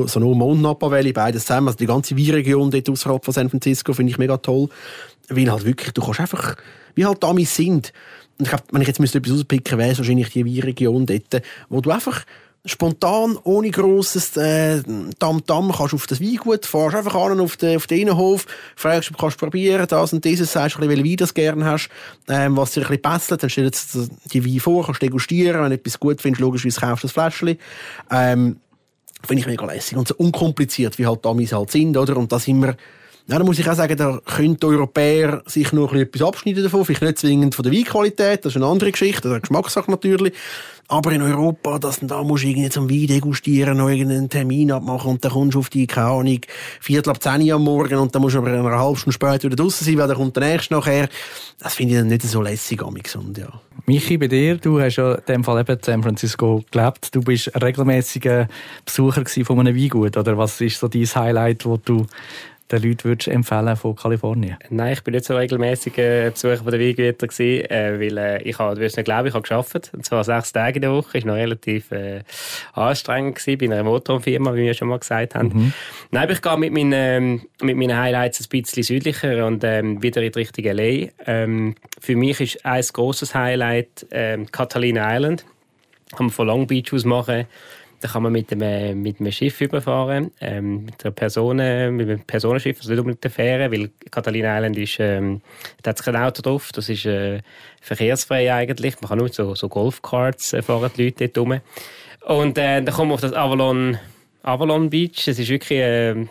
so 0.06 0.20
nur 0.20 0.36
Mond 0.36 0.60
Napa 0.60 0.90
Valley, 0.90 1.12
beides 1.12 1.46
zusammen. 1.46 1.68
Also 1.68 1.78
die 1.78 1.86
ganze 1.86 2.16
Weinregion 2.16 2.70
dort 2.70 2.88
außerhalb 2.90 3.24
von 3.24 3.32
San 3.32 3.48
Francisco 3.48 3.92
finde 3.94 4.10
ich 4.10 4.18
mega 4.18 4.36
toll. 4.36 4.68
Weil 5.28 5.50
halt 5.50 5.64
wirklich, 5.64 5.92
du 5.92 6.02
kannst 6.02 6.20
einfach, 6.20 6.56
wie 6.94 7.06
halt 7.06 7.24
Amis 7.24 7.54
sind. 7.54 7.92
Und 8.38 8.44
ich 8.44 8.50
glaube, 8.50 8.64
wenn 8.70 8.82
ich 8.82 8.88
jetzt 8.88 9.00
müsste 9.00 9.18
etwas 9.18 9.32
auspicken, 9.32 9.78
wäre 9.78 9.92
es 9.92 9.98
wahrscheinlich 9.98 10.28
die 10.28 10.44
Weinregion 10.44 11.06
dort, 11.06 11.42
wo 11.70 11.80
du 11.80 11.90
einfach 11.90 12.24
spontan, 12.66 13.38
ohne 13.44 13.70
grosses 13.70 14.36
äh, 14.36 14.82
Tam-Tam, 15.18 15.72
kannst 15.72 15.92
du 15.92 15.96
auf 15.96 16.06
das 16.06 16.20
Weingut, 16.20 16.66
fahrst 16.66 16.96
einfach 16.96 17.14
an 17.14 17.40
auf 17.40 17.56
den, 17.56 17.76
auf 17.76 17.86
den 17.86 18.00
Innenhof, 18.00 18.46
fragst, 18.74 19.10
ob 19.10 19.18
du 19.18 19.36
probieren, 19.36 19.86
das 19.88 20.12
und 20.12 20.24
dieses, 20.24 20.52
sagst, 20.52 20.78
welchen 20.80 21.04
Wein 21.04 21.16
du 21.16 21.26
gerne 21.26 21.64
hast, 21.64 21.88
ähm, 22.28 22.56
was 22.56 22.72
dir 22.72 22.80
ein 22.80 22.88
bisschen 22.88 23.02
passt, 23.02 23.30
dann 23.30 23.50
stellst 23.50 23.94
du 23.94 24.08
die 24.32 24.44
Wein 24.44 24.60
vor, 24.60 24.84
kannst 24.84 25.02
degustieren, 25.02 25.62
wenn 25.62 25.70
du 25.70 25.76
etwas 25.76 25.98
gut 25.98 26.20
findest, 26.20 26.40
logischerweise 26.40 26.80
kaufst 26.80 27.04
du 27.04 27.08
das 27.08 27.12
Fläschchen. 27.12 27.58
Ähm, 28.10 28.56
Finde 29.24 29.40
ich 29.40 29.46
mega 29.46 29.64
lässig 29.64 29.96
und 29.96 30.08
so 30.08 30.14
unkompliziert, 30.16 30.98
wie 30.98 31.06
halt 31.06 31.24
Amis 31.26 31.52
halt 31.52 31.70
sind, 31.70 31.96
oder? 31.96 32.16
Und 32.16 32.30
das 32.30 32.46
immer 32.46 32.76
ja, 33.28 33.38
da 33.38 33.44
muss 33.44 33.58
ich 33.58 33.68
auch 33.68 33.74
sagen, 33.74 33.96
da 33.96 34.20
können 34.24 34.56
die 34.56 34.66
Europäer 34.66 35.42
sich 35.46 35.72
noch 35.72 35.92
etwas 35.92 36.22
abschneiden 36.22 36.62
davon. 36.62 36.84
Vielleicht 36.84 37.02
nicht 37.02 37.18
zwingend 37.18 37.54
von 37.56 37.64
der 37.64 37.72
Weinqualität, 37.72 38.44
das 38.44 38.52
ist 38.52 38.56
eine 38.56 38.66
andere 38.66 38.92
Geschichte, 38.92 39.28
eine 39.28 39.40
Geschmackssache 39.40 39.90
natürlich. 39.90 40.32
Aber 40.88 41.10
in 41.10 41.20
Europa, 41.20 41.80
dass 41.80 41.98
da 42.00 42.22
musst 42.22 42.44
du 42.44 42.48
irgendwie 42.48 42.68
zum 42.68 42.88
Wein 42.88 43.08
degustieren, 43.08 43.78
noch 43.78 43.88
irgendeinen 43.88 44.28
Termin 44.28 44.70
abmachen 44.70 45.10
und 45.10 45.24
dann 45.24 45.32
kommst 45.32 45.56
du 45.56 45.58
auf 45.58 45.68
die, 45.68 45.88
keine 45.88 46.06
Ahnung, 46.06 46.38
Viertel 46.80 47.10
ab 47.10 47.20
10 47.20 47.42
Uhr 47.42 47.56
am 47.56 47.64
Morgen 47.64 47.96
und 47.96 48.14
dann 48.14 48.22
musst 48.22 48.36
du 48.36 48.38
aber 48.38 48.52
eine 48.52 48.78
halbe 48.78 48.96
Stunde 48.96 49.12
später 49.12 49.44
wieder 49.44 49.56
draußen 49.56 49.84
sein, 49.84 49.98
weil 49.98 50.06
dann 50.06 50.16
kommt 50.16 50.36
der 50.36 50.44
nächste 50.44 50.74
nachher. 50.74 51.08
Das 51.58 51.74
finde 51.74 51.94
ich 51.94 51.98
dann 51.98 52.06
nicht 52.06 52.22
so 52.22 52.40
lässig 52.40 52.80
amix 52.84 53.16
und 53.16 53.36
ja. 53.36 53.48
Michi, 53.86 54.16
bei 54.18 54.28
dir, 54.28 54.58
du 54.58 54.80
hast 54.80 54.96
ja 54.96 55.14
in 55.14 55.22
dem 55.26 55.44
Fall 55.44 55.60
eben 55.60 55.76
in 55.76 55.82
San 55.82 56.02
Francisco 56.04 56.64
gelebt. 56.70 57.12
Du 57.12 57.20
bist 57.20 57.50
regelmäßiger 57.60 58.46
Besucher 58.84 59.24
von 59.44 59.60
einem 59.60 59.76
Weingut, 59.76 60.16
oder 60.16 60.38
was 60.38 60.60
ist 60.60 60.78
so 60.78 60.86
dein 60.86 61.04
Highlight, 61.04 61.64
wo 61.64 61.76
du 61.76 62.06
den 62.70 62.82
Leuten 62.82 63.04
würdest 63.04 63.28
empfehlen 63.28 63.76
von 63.76 63.94
Kalifornien? 63.94 64.56
Nein, 64.70 64.92
ich 64.94 65.04
bin 65.04 65.14
nicht 65.14 65.24
so 65.24 65.36
regelmäßig 65.36 65.98
äh, 65.98 66.30
Besucher 66.30 66.56
von 66.58 66.70
der 66.70 66.80
Weingüter 66.80 67.26
gewesen, 67.26 67.70
äh, 67.70 68.00
weil 68.00 68.18
äh, 68.18 68.42
ich 68.42 68.58
habe, 68.58 68.74
du 68.74 68.80
wirst 68.80 68.96
nicht 68.96 69.06
glauben, 69.06 69.28
ich 69.28 69.34
habe 69.34 69.42
geschafft, 69.42 69.90
und 69.92 70.04
zwar 70.04 70.24
sechs 70.24 70.52
Tage 70.52 70.76
in 70.76 70.82
der 70.82 70.92
Woche, 70.92 71.18
ist 71.18 71.26
noch 71.26 71.34
relativ 71.34 71.92
äh, 71.92 72.22
anstrengend 72.72 73.36
gewesen, 73.36 73.58
bei 73.58 73.66
einer 73.66 73.84
Motorfirma, 73.84 74.54
wie 74.54 74.62
wir 74.62 74.74
schon 74.74 74.88
mal 74.88 74.98
gesagt 74.98 75.34
haben. 75.34 75.48
Mhm. 75.48 75.72
Nein, 76.10 76.22
aber 76.24 76.32
ich 76.32 76.42
gehe 76.42 76.56
mit 76.56 76.72
meinen, 76.72 76.92
ähm, 76.92 77.42
mit 77.62 77.76
meinen 77.76 77.96
Highlights 77.96 78.40
ein 78.40 78.48
bisschen 78.48 78.82
südlicher 78.82 79.46
und 79.46 79.62
ähm, 79.64 80.02
wieder 80.02 80.22
in 80.22 80.32
die 80.32 80.38
Richtung 80.38 80.64
LA. 80.64 81.08
Ähm, 81.26 81.74
für 82.00 82.16
mich 82.16 82.40
ist 82.40 82.66
ein 82.66 82.84
grosses 82.92 83.34
Highlight 83.34 84.06
ähm, 84.10 84.50
Catalina 84.50 85.14
Island. 85.14 85.44
Kann 86.16 86.26
man 86.26 86.30
von 86.30 86.46
Long 86.46 86.66
Beach 86.66 86.92
aus 86.92 87.04
machen 87.04 87.46
da 88.00 88.08
kann 88.08 88.22
man 88.22 88.32
mit 88.32 88.52
einem, 88.52 89.00
mit 89.00 89.20
einem 89.20 89.32
Schiff 89.32 89.60
überfahren, 89.60 90.30
ähm, 90.40 90.84
mit, 90.84 91.04
einer 91.04 91.12
Personen, 91.12 91.96
mit 91.96 92.08
einem 92.08 92.20
Personenschiff, 92.20 92.78
also 92.78 92.90
nicht 92.90 93.00
unbedingt 93.00 93.24
eine 93.24 93.30
Fähre, 93.32 93.72
weil 93.72 93.90
Catalina 94.10 94.56
Island 94.56 94.76
ist, 94.78 94.96
ähm, 95.00 95.40
da 95.82 95.90
hat 95.90 96.02
kein 96.02 96.16
Auto 96.16 96.42
drauf, 96.42 96.72
das 96.72 96.88
ist 96.88 97.06
äh, 97.06 97.40
verkehrsfrei 97.80 98.52
eigentlich. 98.52 99.00
Man 99.00 99.08
kann 99.08 99.18
nur 99.18 99.28
so, 99.28 99.54
so 99.54 99.68
Golfkarts 99.68 100.52
äh, 100.52 100.62
fahren 100.62 100.90
die 100.96 101.04
Leute 101.04 101.28
dort 101.28 101.38
rum. 101.38 101.60
Und 102.26 102.58
äh, 102.58 102.82
dann 102.82 102.94
kommen 102.94 103.10
wir 103.10 103.14
auf 103.14 103.20
das 103.20 103.32
Avalon, 103.32 103.98
Avalon 104.42 104.90
Beach. 104.90 105.28
Es 105.28 105.38
ist 105.38 105.48
wirklich, 105.48 105.78
äh, 105.78 106.26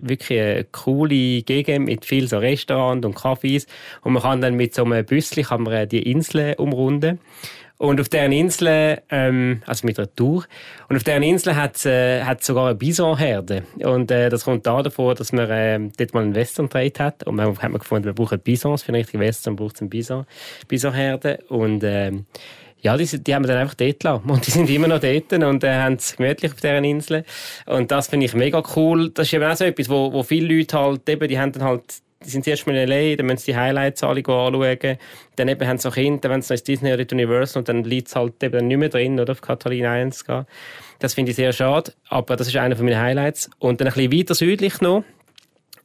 wirklich 0.00 0.40
eine 0.40 0.64
coole 0.64 1.42
Gegend 1.42 1.86
mit 1.86 2.04
vielen 2.04 2.26
so 2.26 2.38
Restaurants 2.38 3.06
und 3.06 3.16
Cafés. 3.16 3.66
Und 4.02 4.14
man 4.14 4.22
kann 4.22 4.40
dann 4.40 4.54
mit 4.54 4.74
so 4.74 4.84
einem 4.84 5.04
Büsschen 5.04 5.44
kann 5.44 5.62
man 5.62 5.72
äh, 5.74 5.86
die 5.86 6.10
Insel 6.10 6.54
umrunden. 6.58 7.20
Und 7.78 8.00
auf 8.00 8.08
deren 8.08 8.32
Insel, 8.32 9.02
ähm, 9.10 9.62
also 9.66 9.86
mit 9.86 9.98
einer 9.98 10.14
Tour, 10.14 10.44
und 10.88 10.96
auf 10.96 11.04
deren 11.04 11.22
Insel 11.22 11.56
hat 11.56 11.76
es 11.76 11.84
äh, 11.84 12.24
sogar 12.40 12.66
eine 12.66 12.74
Bisonherde. 12.74 13.64
Und 13.82 14.10
äh, 14.10 14.30
das 14.30 14.44
kommt 14.44 14.66
da 14.66 14.82
davor, 14.82 15.14
dass 15.14 15.32
man 15.32 15.50
äh, 15.50 15.78
dort 15.96 16.14
mal 16.14 16.22
einen 16.22 16.34
Western 16.34 16.70
Trade 16.70 16.92
hat. 16.98 17.24
Und 17.24 17.36
man 17.36 17.48
hat 17.48 17.70
man 17.70 17.78
gefunden, 17.78 18.06
wir 18.06 18.14
brauchen 18.14 18.40
Bisons 18.40 18.82
für 18.82 18.88
einen 18.88 18.96
richtigen 19.02 19.20
Western, 19.20 19.56
braucht 19.56 19.80
es 19.80 19.88
Bison, 19.88 20.24
Bisonherde. 20.68 21.38
Und 21.48 21.84
ähm, 21.84 22.24
ja, 22.80 22.96
die, 22.96 23.04
die 23.04 23.34
haben 23.34 23.42
wir 23.42 23.48
dann 23.48 23.58
einfach 23.58 23.74
dort 23.74 24.00
gelassen. 24.00 24.30
Und 24.30 24.46
die 24.46 24.50
sind 24.50 24.70
immer 24.70 24.88
noch 24.88 25.00
dort 25.00 25.32
und 25.32 25.64
äh, 25.64 25.74
haben 25.74 25.94
es 25.94 26.16
gemütlich 26.16 26.52
auf 26.52 26.60
deren 26.60 26.84
Insel. 26.84 27.24
Und 27.66 27.90
das 27.90 28.08
finde 28.08 28.26
ich 28.26 28.34
mega 28.34 28.62
cool. 28.74 29.10
Das 29.10 29.26
ist 29.26 29.34
eben 29.34 29.44
auch 29.44 29.56
so 29.56 29.64
etwas, 29.64 29.88
wo, 29.88 30.12
wo 30.12 30.22
viele 30.22 30.54
Leute 30.56 30.78
halt 30.78 31.08
eben, 31.08 31.28
die 31.28 31.38
haben 31.38 31.52
dann 31.52 31.64
halt 31.64 31.82
die 32.26 32.30
sind 32.30 32.46
erst 32.46 32.66
mal 32.66 32.76
in 32.76 32.90
L.A., 32.90 33.16
dann 33.16 33.26
müssen 33.26 33.38
sie 33.38 33.52
die 33.52 33.56
Highlights 33.56 34.02
alle 34.02 34.18
anschauen. 34.18 34.98
Dann 35.36 35.48
eben 35.48 35.66
haben 35.66 35.78
sie 35.78 35.88
auch 35.88 35.94
Kinder, 35.94 36.28
wollen 36.28 36.42
sie 36.42 36.52
noch 36.52 36.58
ins 36.58 36.64
Disney 36.64 36.92
oder 36.92 37.06
Universal 37.10 37.60
und 37.60 37.68
dann 37.68 37.84
liegt 37.84 38.08
es 38.08 38.16
halt 38.16 38.42
eben 38.42 38.66
nicht 38.66 38.76
mehr 38.76 38.88
drin, 38.88 39.18
oder 39.18 39.32
auf 39.32 39.40
Catalina 39.40 39.92
1 39.92 40.24
gehen. 40.24 40.46
Das 40.98 41.14
finde 41.14 41.30
ich 41.30 41.36
sehr 41.36 41.52
schade, 41.52 41.92
aber 42.08 42.36
das 42.36 42.48
ist 42.48 42.56
einer 42.56 42.76
von 42.76 42.84
meinen 42.84 43.00
Highlights. 43.00 43.50
Und 43.58 43.80
dann 43.80 43.88
ein 43.88 43.94
bisschen 43.94 44.12
weiter 44.12 44.34
südlich 44.34 44.80
noch, 44.80 45.04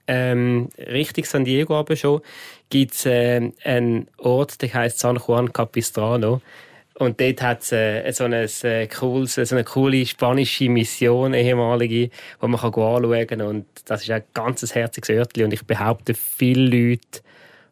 ähm, 0.08 0.70
Richtung 0.78 1.26
San 1.26 1.46
Diego 1.46 1.76
aber 1.76 1.96
schon, 1.96 2.22
gibt 2.70 2.94
es 2.94 3.06
äh, 3.06 3.52
einen 3.64 4.08
Ort, 4.18 4.62
der 4.62 4.74
heißt 4.74 5.00
San 5.00 5.20
Juan 5.26 5.54
Capistrano. 5.54 6.42
Und 7.02 7.20
dort 7.20 7.42
hat 7.42 7.62
es 7.64 7.72
äh, 7.72 8.12
so, 8.12 8.26
ein, 8.26 8.34
äh, 8.34 8.48
so 8.48 8.68
eine 8.68 9.64
coole 9.64 10.06
spanische 10.06 10.70
Mission, 10.70 11.34
ehemalige, 11.34 12.10
die 12.10 12.12
man 12.48 12.60
kann 12.60 12.72
anschauen 12.72 13.28
kann. 13.28 13.42
Und 13.42 13.66
das 13.86 14.04
ist 14.04 14.12
ein 14.12 14.22
ganz 14.36 14.76
herziges 14.76 15.10
Örtchen. 15.10 15.46
Und 15.46 15.54
ich 15.54 15.66
behaupte, 15.66 16.14
viele 16.14 16.92
Leute 16.92 17.22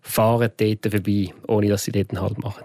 fahren 0.01 0.49
dort 0.57 0.91
vorbei, 0.91 1.31
ohne 1.47 1.69
dass 1.69 1.83
sie 1.83 1.91
dort 1.91 2.09
einen 2.09 2.21
Halt 2.21 2.39
machen. 2.39 2.63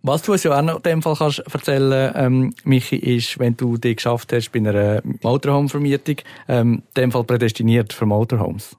Was 0.00 0.22
du 0.22 0.32
uns 0.32 0.44
ja 0.44 0.58
auch 0.58 0.62
noch 0.62 0.76
in 0.76 0.82
dem 0.82 1.02
Fall 1.02 1.16
kannst 1.16 1.40
erzählen 1.40 2.12
ähm, 2.16 2.54
Michi, 2.64 2.96
ist, 2.96 3.38
wenn 3.38 3.58
du 3.58 3.76
die 3.76 3.94
geschafft 3.94 4.32
hast 4.32 4.50
bei 4.50 4.60
einer 4.60 5.02
Motorhome-Vermietung, 5.22 6.16
ähm, 6.48 6.82
in 6.94 7.02
dem 7.02 7.12
Fall 7.12 7.24
prädestiniert 7.24 7.92
für 7.92 8.06
Motorhomes. 8.06 8.78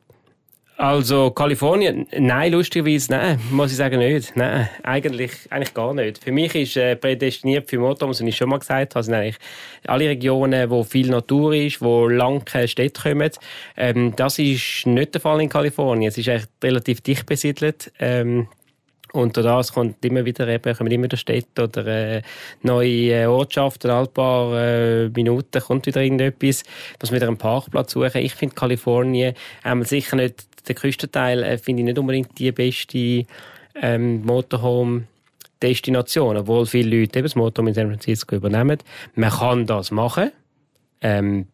Also 0.80 1.32
Kalifornien, 1.32 2.08
nein, 2.18 2.54
lustigerweise, 2.54 3.12
nein, 3.12 3.38
muss 3.52 3.72
ich 3.72 3.76
sagen, 3.76 4.00
nicht. 4.00 4.34
Nein, 4.38 4.70
eigentlich, 4.82 5.32
eigentlich 5.50 5.74
gar 5.74 5.94
nicht. 5.94 6.24
Für 6.24 6.32
mich 6.32 6.56
ist 6.56 6.78
äh, 6.78 6.96
prädestiniert 6.96 7.70
für 7.70 7.80
Motorhomes, 7.80 8.24
wie 8.24 8.30
ich 8.30 8.38
schon 8.38 8.48
mal 8.48 8.60
gesagt 8.60 8.96
habe, 8.96 9.04
sind 9.04 9.14
eigentlich 9.14 9.36
alle 9.88 10.08
Regionen, 10.08 10.70
wo 10.70 10.86
viel 10.86 11.10
Natur 11.10 11.54
ist, 11.54 11.82
wo 11.82 12.08
lang 12.08 12.46
keine 12.46 12.70
Städte 12.70 13.02
kommen. 13.02 13.30
Ähm, 13.76 14.14
das 14.16 14.40
ist 14.40 14.86
nicht 14.86 15.14
der 15.14 15.20
Fall 15.20 15.42
in 15.42 15.50
Kalifornien. 15.50 16.08
Es 16.08 16.18
ist 16.18 16.30
eigentlich 16.30 16.48
relativ 16.64 17.02
dicht 17.02 17.26
besiedelt. 17.26 17.92
Ähm, 18.00 18.48
und 19.12 19.36
das 19.38 19.74
kommt 19.74 20.04
immer 20.06 20.24
wieder 20.24 20.48
eben, 20.48 20.76
kommen 20.76 20.92
immer 20.92 21.06
wieder 21.06 21.18
Städte 21.18 21.64
oder 21.64 21.86
äh, 21.88 22.22
neue 22.62 23.24
äh, 23.24 23.26
Ortschaften, 23.26 23.90
ein 23.90 24.08
paar 24.08 24.54
äh, 24.56 25.10
Minuten 25.10 25.62
kommt 25.62 25.88
wieder 25.88 26.02
irgendetwas, 26.02 26.64
muss 27.02 27.12
wieder 27.12 27.28
einen 27.28 27.38
Parkplatz 27.38 27.94
suchen. 27.94 28.22
Ich 28.22 28.36
finde 28.36 28.56
Kalifornien 28.56 29.34
ähm, 29.66 29.84
sicher 29.84 30.16
nicht 30.16 30.46
der 30.68 30.76
Küstenteil 30.76 31.44
äh, 31.44 31.58
finde 31.58 31.82
ich 31.82 31.86
nicht 31.86 32.00
unbedingt 32.00 32.38
die 32.38 32.52
beste 32.52 33.26
ähm, 33.76 34.24
Motorhome 34.24 35.04
Destination, 35.62 36.38
obwohl 36.38 36.66
viele 36.66 37.00
Leute 37.00 37.20
eben 37.20 37.26
das 37.26 37.36
Motorhome 37.36 37.72
in 37.72 37.76
San 37.76 37.88
Francisco 37.88 38.36
übernehmen. 38.36 38.80
Man 39.16 39.30
kann 39.30 39.66
das 39.66 39.92
machen. 39.92 40.32
Ähm, 41.02 41.48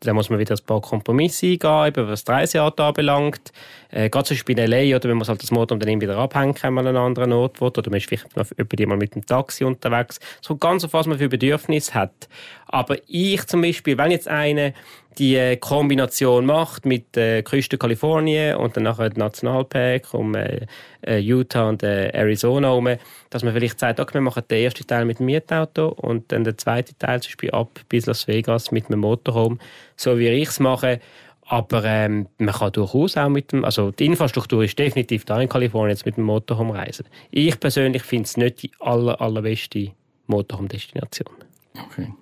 da 0.00 0.12
muss 0.12 0.30
man 0.30 0.38
wieder 0.38 0.54
ein 0.54 0.64
paar 0.64 0.80
Kompromisse 0.80 1.46
eingehen, 1.46 2.08
was 2.08 2.24
die 2.24 2.30
Reiseart 2.30 2.78
anbelangt. 2.80 3.52
Äh, 3.90 4.08
gerade 4.10 4.26
zum 4.26 4.36
Beispiel 4.36 4.58
in 4.58 4.72
L.A., 4.72 4.96
oder 4.96 5.08
wenn 5.08 5.18
man 5.18 5.26
halt 5.26 5.42
das 5.42 5.50
Motor 5.50 5.78
dann 5.78 6.00
wieder 6.00 6.16
abhängt, 6.16 6.62
wenn 6.62 6.74
man 6.74 6.86
an 6.86 6.96
einen 6.96 7.06
anderen 7.06 7.32
Ort 7.32 7.60
will, 7.60 7.68
oder 7.68 7.90
man 7.90 7.98
ist 7.98 8.06
vielleicht 8.06 8.36
noch 8.36 8.46
mal 8.86 8.96
mit 8.96 9.14
dem 9.14 9.26
Taxi 9.26 9.64
unterwegs. 9.64 10.20
Kommt 10.46 10.60
ganz 10.60 10.84
auf 10.84 10.92
was 10.92 11.06
man 11.06 11.18
für 11.18 11.28
Bedürfnisse 11.28 11.94
hat. 11.94 12.28
Aber 12.66 12.96
ich 13.06 13.44
zum 13.46 13.62
Beispiel, 13.62 13.98
wenn 13.98 14.10
jetzt 14.10 14.28
eine 14.28 14.74
die 15.18 15.36
äh, 15.36 15.56
Kombination 15.56 16.46
macht 16.46 16.86
mit 16.86 17.16
äh, 17.16 17.42
Küste 17.42 17.76
Kalifornien 17.76 18.56
und 18.56 18.76
dann 18.76 18.84
nachher 18.84 19.10
Nationalpark 19.14 20.14
um 20.14 20.34
äh, 20.34 20.66
Utah 21.06 21.68
und 21.68 21.82
Arizona 21.82 22.68
herum, 22.68 22.96
dass 23.30 23.42
man 23.42 23.52
vielleicht 23.54 23.78
sagt, 23.78 24.00
okay, 24.00 24.14
wir 24.14 24.20
machen 24.20 24.42
den 24.50 24.64
ersten 24.64 24.86
Teil 24.86 25.04
mit 25.04 25.18
dem 25.18 25.26
Mietauto 25.26 25.88
und 25.88 26.30
dann 26.32 26.44
den 26.44 26.58
zweiten 26.58 26.98
Teil 26.98 27.20
zum 27.20 27.30
Beispiel 27.30 27.50
ab 27.50 27.80
bis 27.88 28.06
Las 28.06 28.26
Vegas 28.28 28.72
mit 28.72 28.88
dem 28.88 29.00
Motorhome, 29.00 29.58
so 29.96 30.18
wie 30.18 30.28
ich 30.28 30.48
es 30.48 30.60
mache. 30.60 31.00
Aber 31.46 31.82
ähm, 31.84 32.28
man 32.38 32.54
kann 32.54 32.72
durchaus 32.72 33.16
auch 33.16 33.30
mit 33.30 33.52
dem, 33.52 33.64
also 33.64 33.90
die 33.90 34.06
Infrastruktur 34.06 34.64
ist 34.64 34.78
definitiv 34.78 35.24
da 35.24 35.40
in 35.40 35.48
Kalifornien 35.48 35.96
jetzt 35.96 36.04
mit 36.04 36.16
dem 36.16 36.24
Motorhome 36.24 36.74
reisen. 36.74 37.06
Ich 37.30 37.58
persönlich 37.58 38.02
finde 38.02 38.24
es 38.24 38.36
nicht 38.36 38.62
die 38.62 38.70
aller, 38.80 39.18
allerbeste 39.20 39.92
Motorhome-Destination. 40.26 41.37
Okay. 41.86 42.12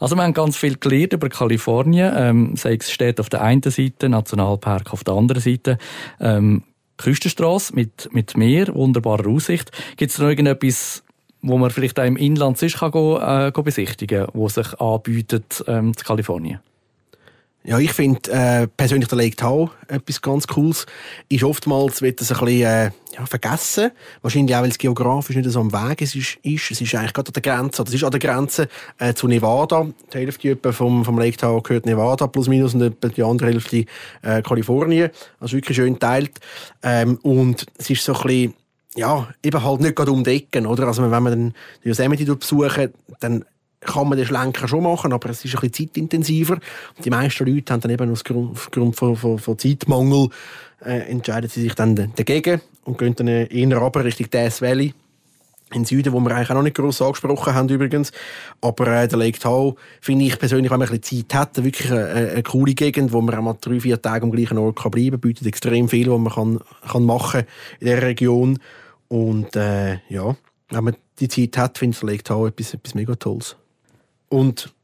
Also 0.00 0.16
wir 0.16 0.22
haben 0.22 0.34
ganz 0.34 0.56
viel 0.56 0.76
gelernt 0.76 1.12
über 1.12 1.28
Kalifornien. 1.28 2.12
Ähm, 2.16 2.56
sei 2.56 2.74
es 2.74 2.90
steht 2.90 3.20
auf 3.20 3.28
der 3.28 3.42
einen 3.42 3.62
Seite, 3.62 4.08
Nationalpark 4.08 4.92
auf 4.92 5.04
der 5.04 5.14
anderen 5.14 5.42
Seite. 5.42 5.78
Ähm, 6.20 6.62
Küstenstraße 6.96 7.74
mit, 7.74 8.08
mit 8.12 8.36
Meer, 8.36 8.74
wunderbarer 8.74 9.28
Aussicht. 9.28 9.72
Gibt 9.96 10.12
es 10.12 10.18
noch 10.18 10.28
irgendetwas, 10.28 11.02
wo 11.42 11.58
man 11.58 11.70
vielleicht 11.70 11.98
auch 11.98 12.04
im 12.04 12.16
Inland 12.16 12.58
sonst 12.58 12.78
kann 12.78 13.48
äh, 13.48 13.62
besichtigen 13.62 14.26
kann, 14.26 14.34
wo 14.34 14.48
sich 14.48 14.80
anbietet 14.80 15.64
ähm, 15.66 15.96
zu 15.96 16.04
Kalifornien? 16.04 16.60
Ja, 17.66 17.78
ich 17.78 17.92
finde 17.92 18.30
äh, 18.30 18.66
persönlich 18.66 19.08
der 19.08 19.16
Lake 19.16 19.36
Tahoe 19.36 19.70
etwas 19.88 20.20
ganz 20.20 20.46
Cooles. 20.46 20.84
Ist 21.30 21.44
oftmals 21.44 22.02
wird 22.02 22.20
das 22.20 22.30
ein 22.30 22.44
bisschen 22.44 22.62
äh, 22.62 22.90
ja, 23.16 23.24
vergessen. 23.24 23.90
Wahrscheinlich 24.20 24.54
auch, 24.54 24.60
weil 24.60 24.68
es 24.68 24.76
geografisch 24.76 25.34
nicht 25.34 25.48
so 25.48 25.60
am 25.60 25.72
Weg 25.72 26.02
ist. 26.02 26.14
ist. 26.14 26.38
Es 26.44 26.80
ist 26.82 26.94
eigentlich 26.94 27.14
gerade 27.14 27.28
an 27.28 27.32
der 27.32 27.42
Grenze, 27.42 27.82
es 27.82 27.94
ist 27.94 28.04
an 28.04 28.10
der 28.10 28.20
Grenze 28.20 28.68
äh, 28.98 29.14
zu 29.14 29.28
Nevada. 29.28 29.86
Die 30.12 30.18
Hälfte 30.18 30.58
vom, 30.74 31.06
vom 31.06 31.18
Lake 31.18 31.38
Tahoe 31.38 31.62
gehört 31.62 31.86
Nevada, 31.86 32.26
plus 32.26 32.48
minus, 32.48 32.74
und 32.74 32.98
die 33.16 33.22
andere 33.22 33.48
Hälfte 33.48 33.86
äh, 34.20 34.42
Kalifornien. 34.42 35.08
Also 35.40 35.56
wirklich 35.56 35.76
schön 35.76 35.98
teilt. 35.98 36.32
Ähm, 36.82 37.18
und 37.22 37.64
es 37.78 37.88
ist 37.88 38.04
so 38.04 38.14
ein 38.14 38.22
bisschen 38.24 38.54
ja, 38.96 39.28
eben 39.42 39.64
halt 39.64 39.80
nicht 39.80 39.96
gerade 39.96 40.12
um 40.12 40.22
die 40.22 40.46
oder? 40.66 40.86
Also 40.86 41.02
wenn 41.02 41.22
man 41.22 41.24
dann 41.24 41.54
die 41.82 41.88
Yosemite 41.88 42.36
besuchen, 42.36 42.92
dann 43.20 43.44
kann 43.84 44.08
man 44.08 44.18
den 44.18 44.26
Schlenker 44.26 44.68
schon 44.68 44.82
machen, 44.82 45.12
aber 45.12 45.30
es 45.30 45.44
ist 45.44 45.54
ein 45.54 45.60
bisschen 45.60 45.88
zeitintensiver. 45.88 46.54
Und 46.54 47.04
die 47.04 47.10
meisten 47.10 47.46
Leute 47.46 47.72
haben 47.72 47.80
dann 47.80 47.90
eben 47.90 48.10
aufgrund 48.10 48.96
von, 48.96 49.16
von, 49.16 49.38
von 49.38 49.58
Zeitmangel 49.58 50.28
äh, 50.84 51.10
entscheiden 51.10 51.48
sie 51.48 51.62
sich 51.62 51.74
dann 51.74 51.94
dagegen 51.94 52.60
und 52.84 52.98
gehen 52.98 53.14
dann 53.14 53.28
eher 53.28 53.76
runter 53.76 54.04
Richtung 54.04 54.30
Death 54.30 54.60
Valley 54.60 54.94
in 55.72 55.84
Süden, 55.84 56.12
wo 56.12 56.20
wir 56.20 56.30
eigentlich 56.30 56.50
auch 56.50 56.54
noch 56.54 56.62
nicht 56.62 56.76
gross 56.76 57.02
angesprochen 57.02 57.54
haben 57.54 57.68
übrigens. 57.68 58.12
Aber 58.60 58.86
äh, 58.86 59.08
der 59.08 59.18
Lake 59.18 59.38
Tahoe 59.38 59.74
finde 60.00 60.26
ich 60.26 60.38
persönlich, 60.38 60.70
wenn 60.70 60.78
man 60.78 60.88
ein 60.88 61.00
bisschen 61.00 61.26
Zeit 61.28 61.38
hat, 61.38 61.64
wirklich 61.64 61.90
eine, 61.90 62.30
eine 62.30 62.42
coole 62.42 62.74
Gegend, 62.74 63.12
wo 63.12 63.20
man 63.20 63.34
auch 63.34 63.42
mal 63.42 63.56
drei, 63.60 63.80
vier 63.80 64.00
Tage 64.00 64.24
am 64.24 64.30
gleichen 64.30 64.58
Ort 64.58 64.76
kann 64.76 64.90
bleiben 64.90 65.12
kann, 65.12 65.20
bietet 65.20 65.46
extrem 65.46 65.88
viel, 65.88 66.10
was 66.10 66.18
man 66.18 66.32
kann, 66.32 66.60
kann 66.90 67.04
machen 67.04 67.44
in 67.80 67.86
dieser 67.86 68.02
Region. 68.02 68.58
Und 69.08 69.56
äh, 69.56 69.98
ja, 70.08 70.36
wenn 70.70 70.84
man 70.84 70.96
die 71.18 71.28
Zeit 71.28 71.56
hat, 71.58 71.78
finde 71.78 71.94
ich 71.94 72.00
der 72.00 72.10
Lake 72.10 72.24
Tahoe 72.24 72.48
etwas, 72.48 72.74
etwas 72.74 72.94
mega 72.94 73.14
Tolles. 73.14 73.56
Und 74.34 74.74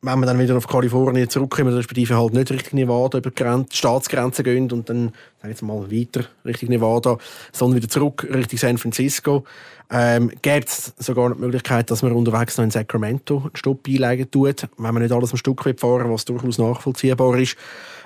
wenn 0.00 0.20
wir 0.20 0.26
dann 0.26 0.38
wieder 0.38 0.56
auf 0.56 0.68
Kalifornien 0.68 1.28
zurückkommen, 1.28 1.74
respektive 1.74 2.16
halt 2.16 2.32
nicht 2.32 2.50
Richtung 2.50 2.78
Nevada 2.78 3.18
über 3.18 3.30
die 3.30 3.76
Staatsgrenzen 3.76 4.42
gehen 4.42 4.72
und 4.72 4.88
dann, 4.88 5.12
sagen 5.42 5.54
wir 5.60 5.66
mal, 5.66 5.90
weiter 5.90 6.24
Richtung 6.46 6.70
Nevada, 6.70 7.18
sondern 7.52 7.76
wieder 7.76 7.90
zurück 7.90 8.26
Richtung 8.32 8.58
San 8.58 8.78
Francisco, 8.78 9.44
ähm, 9.90 10.30
gibt 10.40 10.68
es 10.70 10.94
sogar 10.98 11.34
die 11.34 11.40
Möglichkeit, 11.40 11.90
dass 11.90 12.02
man 12.02 12.12
unterwegs 12.12 12.56
noch 12.56 12.64
in 12.64 12.70
Sacramento 12.70 13.38
einen 13.38 13.50
Stopp 13.56 13.86
einlegen 13.86 14.30
tut, 14.30 14.66
wenn 14.78 14.94
man 14.94 15.02
nicht 15.02 15.12
alles 15.12 15.32
am 15.32 15.36
Stück 15.36 15.62
fahren 15.78 16.10
was 16.10 16.24
durchaus 16.24 16.56
nachvollziehbar 16.56 17.36
ist. 17.36 17.56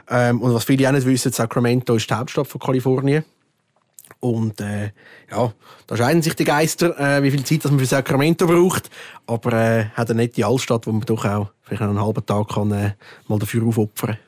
Ähm, 0.08 0.42
und 0.42 0.52
was 0.52 0.64
viele 0.64 0.88
auch 0.88 0.92
nicht 0.92 1.06
wissen, 1.06 1.30
Sacramento 1.30 1.94
ist 1.94 2.10
die 2.10 2.14
Hauptstadt 2.14 2.48
von 2.48 2.60
Kalifornien. 2.60 3.24
Und 4.20 4.60
äh, 4.60 4.92
ja, 5.30 5.52
da 5.86 5.96
scheiden 5.96 6.22
sich 6.22 6.34
die 6.34 6.44
Geister, 6.44 6.98
äh, 6.98 7.22
wie 7.22 7.30
viel 7.30 7.44
Zeit 7.44 7.64
dass 7.64 7.70
man 7.70 7.80
für 7.80 7.86
Sacramento 7.86 8.46
braucht. 8.46 8.90
Aber 9.26 9.52
äh, 9.52 9.86
hat 9.94 10.10
eine 10.10 10.22
nette 10.22 10.44
Altstadt, 10.44 10.86
wo 10.86 10.92
man 10.92 11.02
doch 11.02 11.24
auch 11.24 11.50
vielleicht 11.62 11.82
einen 11.82 12.00
halben 12.00 12.24
Tag 12.24 12.48
kann, 12.48 12.70
äh, 12.72 12.92
mal 13.28 13.38
dafür 13.38 13.66
aufopfern 13.66 14.18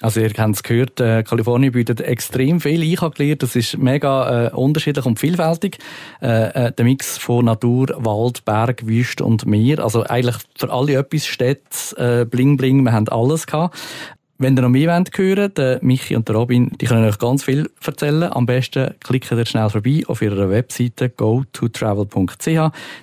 also 0.00 0.20
ihr 0.20 0.30
habt 0.36 0.54
es 0.54 0.62
gehört, 0.62 1.00
äh, 1.00 1.22
Kalifornien 1.24 1.72
bietet 1.72 2.00
extrem 2.00 2.60
viel. 2.60 2.82
Ich 2.82 3.00
habe 3.00 3.16
gelernt, 3.16 3.42
das 3.42 3.56
ist 3.56 3.78
mega 3.78 4.46
äh, 4.46 4.50
unterschiedlich 4.54 5.04
und 5.04 5.18
vielfältig. 5.18 5.78
Äh, 6.22 6.66
äh, 6.66 6.72
der 6.72 6.84
Mix 6.84 7.18
von 7.18 7.46
Natur, 7.46 7.88
Wald, 7.98 8.44
Berg, 8.44 8.86
Wüste 8.86 9.24
und 9.24 9.46
Meer. 9.46 9.80
Also 9.80 10.04
eigentlich 10.04 10.36
für 10.56 10.70
alle 10.70 10.94
etwas 10.94 11.26
steht 11.26 11.62
äh, 11.96 12.24
Bling 12.24 12.56
Bling, 12.56 12.82
wir 12.84 12.92
haben 12.92 13.08
alles 13.08 13.46
gehabt. 13.46 13.76
Wenn 14.40 14.56
ihr 14.56 14.62
noch 14.62 14.68
mehr 14.68 14.94
wollt 14.94 15.18
hören 15.18 15.52
der 15.54 15.80
Michi 15.82 16.14
und 16.14 16.28
der 16.28 16.36
Robin, 16.36 16.70
die 16.80 16.86
können 16.86 17.04
euch 17.04 17.18
ganz 17.18 17.42
viel 17.42 17.68
erzählen. 17.84 18.22
Am 18.22 18.46
besten 18.46 18.94
klickt 19.00 19.32
ihr 19.32 19.44
schnell 19.44 19.68
vorbei 19.68 20.02
auf 20.06 20.22
ihrer 20.22 20.48
Webseite 20.48 21.08
go2travel.ch. 21.08 22.46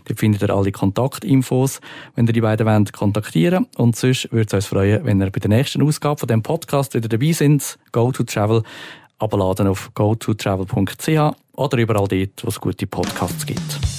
Dort 0.05 0.19
findet 0.19 0.43
ihr 0.43 0.49
alle 0.49 0.71
Kontaktinfos, 0.71 1.81
wenn 2.15 2.25
ihr 2.25 2.31
die 2.31 2.39
beiden 2.39 2.65
wollt, 2.65 2.93
kontaktieren 2.93 3.67
Und 3.75 3.97
sonst 3.97 4.31
würde 4.31 4.47
es 4.47 4.53
uns 4.53 4.65
freuen, 4.67 5.03
wenn 5.03 5.21
ihr 5.21 5.29
bei 5.29 5.41
der 5.41 5.49
nächsten 5.49 5.83
Ausgabe 5.83 6.21
von 6.21 6.27
dem 6.27 6.41
Podcast 6.41 6.93
wieder 6.93 7.09
dabei 7.09 7.33
sind. 7.33 7.77
Go2Travel 7.91 8.63
abladen 9.19 9.67
auf 9.67 9.91
go2travel.ch 9.93 11.35
oder 11.51 11.77
überall 11.77 12.07
dort, 12.07 12.43
wo 12.43 12.47
es 12.47 12.61
gute 12.61 12.87
Podcasts 12.87 13.45
gibt. 13.45 13.94